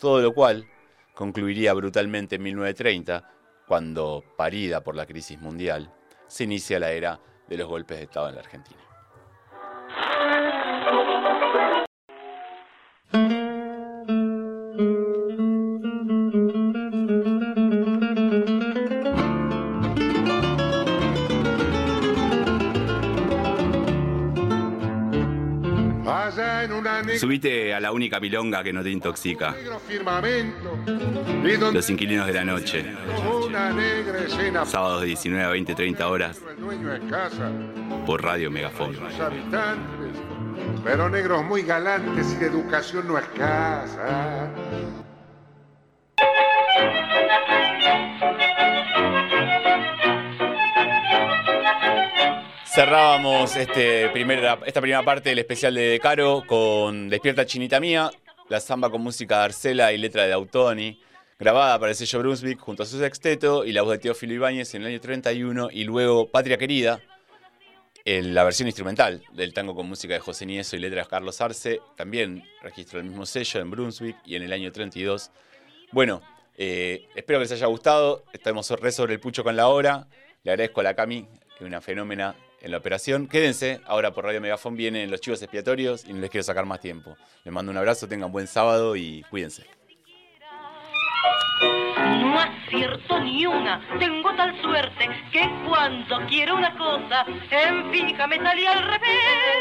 Todo 0.00 0.22
lo 0.22 0.32
cual 0.32 0.66
concluiría 1.14 1.74
brutalmente 1.74 2.36
en 2.36 2.42
1930, 2.42 3.30
cuando, 3.66 4.24
parida 4.36 4.82
por 4.82 4.96
la 4.96 5.06
crisis 5.06 5.38
mundial, 5.38 5.92
se 6.26 6.44
inicia 6.44 6.78
la 6.78 6.92
era 6.92 7.20
de 7.46 7.56
los 7.56 7.68
golpes 7.68 7.98
de 7.98 8.04
Estado 8.04 8.28
en 8.30 8.34
la 8.34 8.40
Argentina. 8.40 8.80
Subite 27.18 27.74
a 27.74 27.80
la 27.80 27.92
única 27.92 28.20
milonga 28.20 28.62
que 28.62 28.72
no 28.72 28.82
te 28.82 28.90
intoxica. 28.90 29.54
Los 31.72 31.90
inquilinos 31.90 32.26
de 32.26 32.32
la 32.32 32.44
noche. 32.44 32.92
Sábados 34.64 35.00
de 35.02 35.06
19 35.08 35.44
a 35.44 35.48
20, 35.50 35.74
30 35.74 36.08
horas. 36.08 36.42
Por 38.06 38.22
Radio 38.22 38.50
Megafon. 38.50 38.96
Pero 40.84 41.08
negros 41.08 41.42
muy 41.42 41.62
galantes 41.62 42.34
y 42.34 42.36
de 42.36 42.46
educación 42.46 43.08
no 43.08 43.16
escasa. 43.16 44.50
Cerrábamos 52.66 53.56
este 53.56 54.04
esta 54.04 54.80
primera 54.80 55.02
parte 55.02 55.30
del 55.30 55.38
especial 55.38 55.74
de 55.74 55.98
Caro 56.02 56.42
con 56.46 57.08
Despierta 57.08 57.46
Chinita 57.46 57.80
Mía, 57.80 58.10
la 58.50 58.60
samba 58.60 58.90
con 58.90 59.00
música 59.00 59.38
de 59.38 59.44
Arcela 59.44 59.92
y 59.92 59.96
letra 59.96 60.26
de 60.26 60.34
Autoni, 60.34 61.00
grabada 61.38 61.78
para 61.78 61.92
el 61.92 61.96
sello 61.96 62.18
Brunswick 62.18 62.58
junto 62.58 62.82
a 62.82 62.86
su 62.86 62.98
sexteto 62.98 63.64
y 63.64 63.72
la 63.72 63.80
voz 63.82 63.92
de 63.92 63.98
Teófilo 64.00 64.34
Ibáñez 64.34 64.74
en 64.74 64.82
el 64.82 64.88
año 64.88 65.00
31 65.00 65.68
y 65.72 65.84
luego 65.84 66.28
Patria 66.28 66.58
Querida, 66.58 67.00
la 68.04 68.44
versión 68.44 68.68
instrumental 68.68 69.22
del 69.32 69.54
tango 69.54 69.74
con 69.74 69.88
música 69.88 70.12
de 70.14 70.20
José 70.20 70.44
Nieso 70.44 70.76
y 70.76 70.78
letras 70.78 71.08
Carlos 71.08 71.40
Arce, 71.40 71.80
también 71.96 72.44
registró 72.62 73.00
el 73.00 73.06
mismo 73.06 73.24
sello 73.24 73.60
en 73.60 73.70
Brunswick 73.70 74.16
y 74.26 74.36
en 74.36 74.42
el 74.42 74.52
año 74.52 74.70
32. 74.70 75.30
Bueno, 75.90 76.20
eh, 76.56 77.08
espero 77.14 77.38
que 77.38 77.44
les 77.44 77.52
haya 77.52 77.66
gustado, 77.66 78.24
estamos 78.32 78.70
re 78.70 78.92
sobre 78.92 79.14
el 79.14 79.20
pucho 79.20 79.42
con 79.42 79.56
la 79.56 79.68
hora, 79.68 80.06
le 80.42 80.50
agradezco 80.50 80.80
a 80.80 80.84
la 80.84 80.94
Cami, 80.94 81.22
que 81.22 81.64
es 81.64 81.66
una 81.66 81.80
fenómena 81.80 82.36
en 82.60 82.70
la 82.70 82.76
operación. 82.76 83.26
Quédense, 83.26 83.80
ahora 83.86 84.12
por 84.12 84.24
Radio 84.24 84.40
Megafón 84.40 84.76
vienen 84.76 85.10
los 85.10 85.20
chivos 85.22 85.40
expiatorios 85.40 86.04
y 86.04 86.12
no 86.12 86.20
les 86.20 86.30
quiero 86.30 86.44
sacar 86.44 86.66
más 86.66 86.80
tiempo. 86.80 87.16
Les 87.42 87.54
mando 87.54 87.72
un 87.72 87.78
abrazo, 87.78 88.06
tengan 88.06 88.30
buen 88.30 88.46
sábado 88.46 88.96
y 88.96 89.22
cuídense. 89.30 89.64
No 92.34 92.40
acierto 92.40 93.20
ni 93.20 93.46
una, 93.46 93.80
tengo 94.00 94.34
tal 94.34 94.60
suerte 94.60 95.08
que 95.30 95.48
cuando 95.68 96.18
quiero 96.26 96.56
una 96.56 96.76
cosa, 96.76 97.24
en 97.48 97.92
fija 97.92 98.26
me 98.26 98.38
salía 98.38 98.72
al 98.72 98.82
revés. 98.82 99.54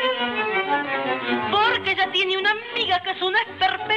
Porque 1.52 1.92
ella 1.92 2.12
tiene 2.12 2.36
una 2.36 2.50
amiga 2.50 3.00
que 3.02 3.12
es 3.12 3.22
una 3.22 3.38
perfecta. 3.60 3.84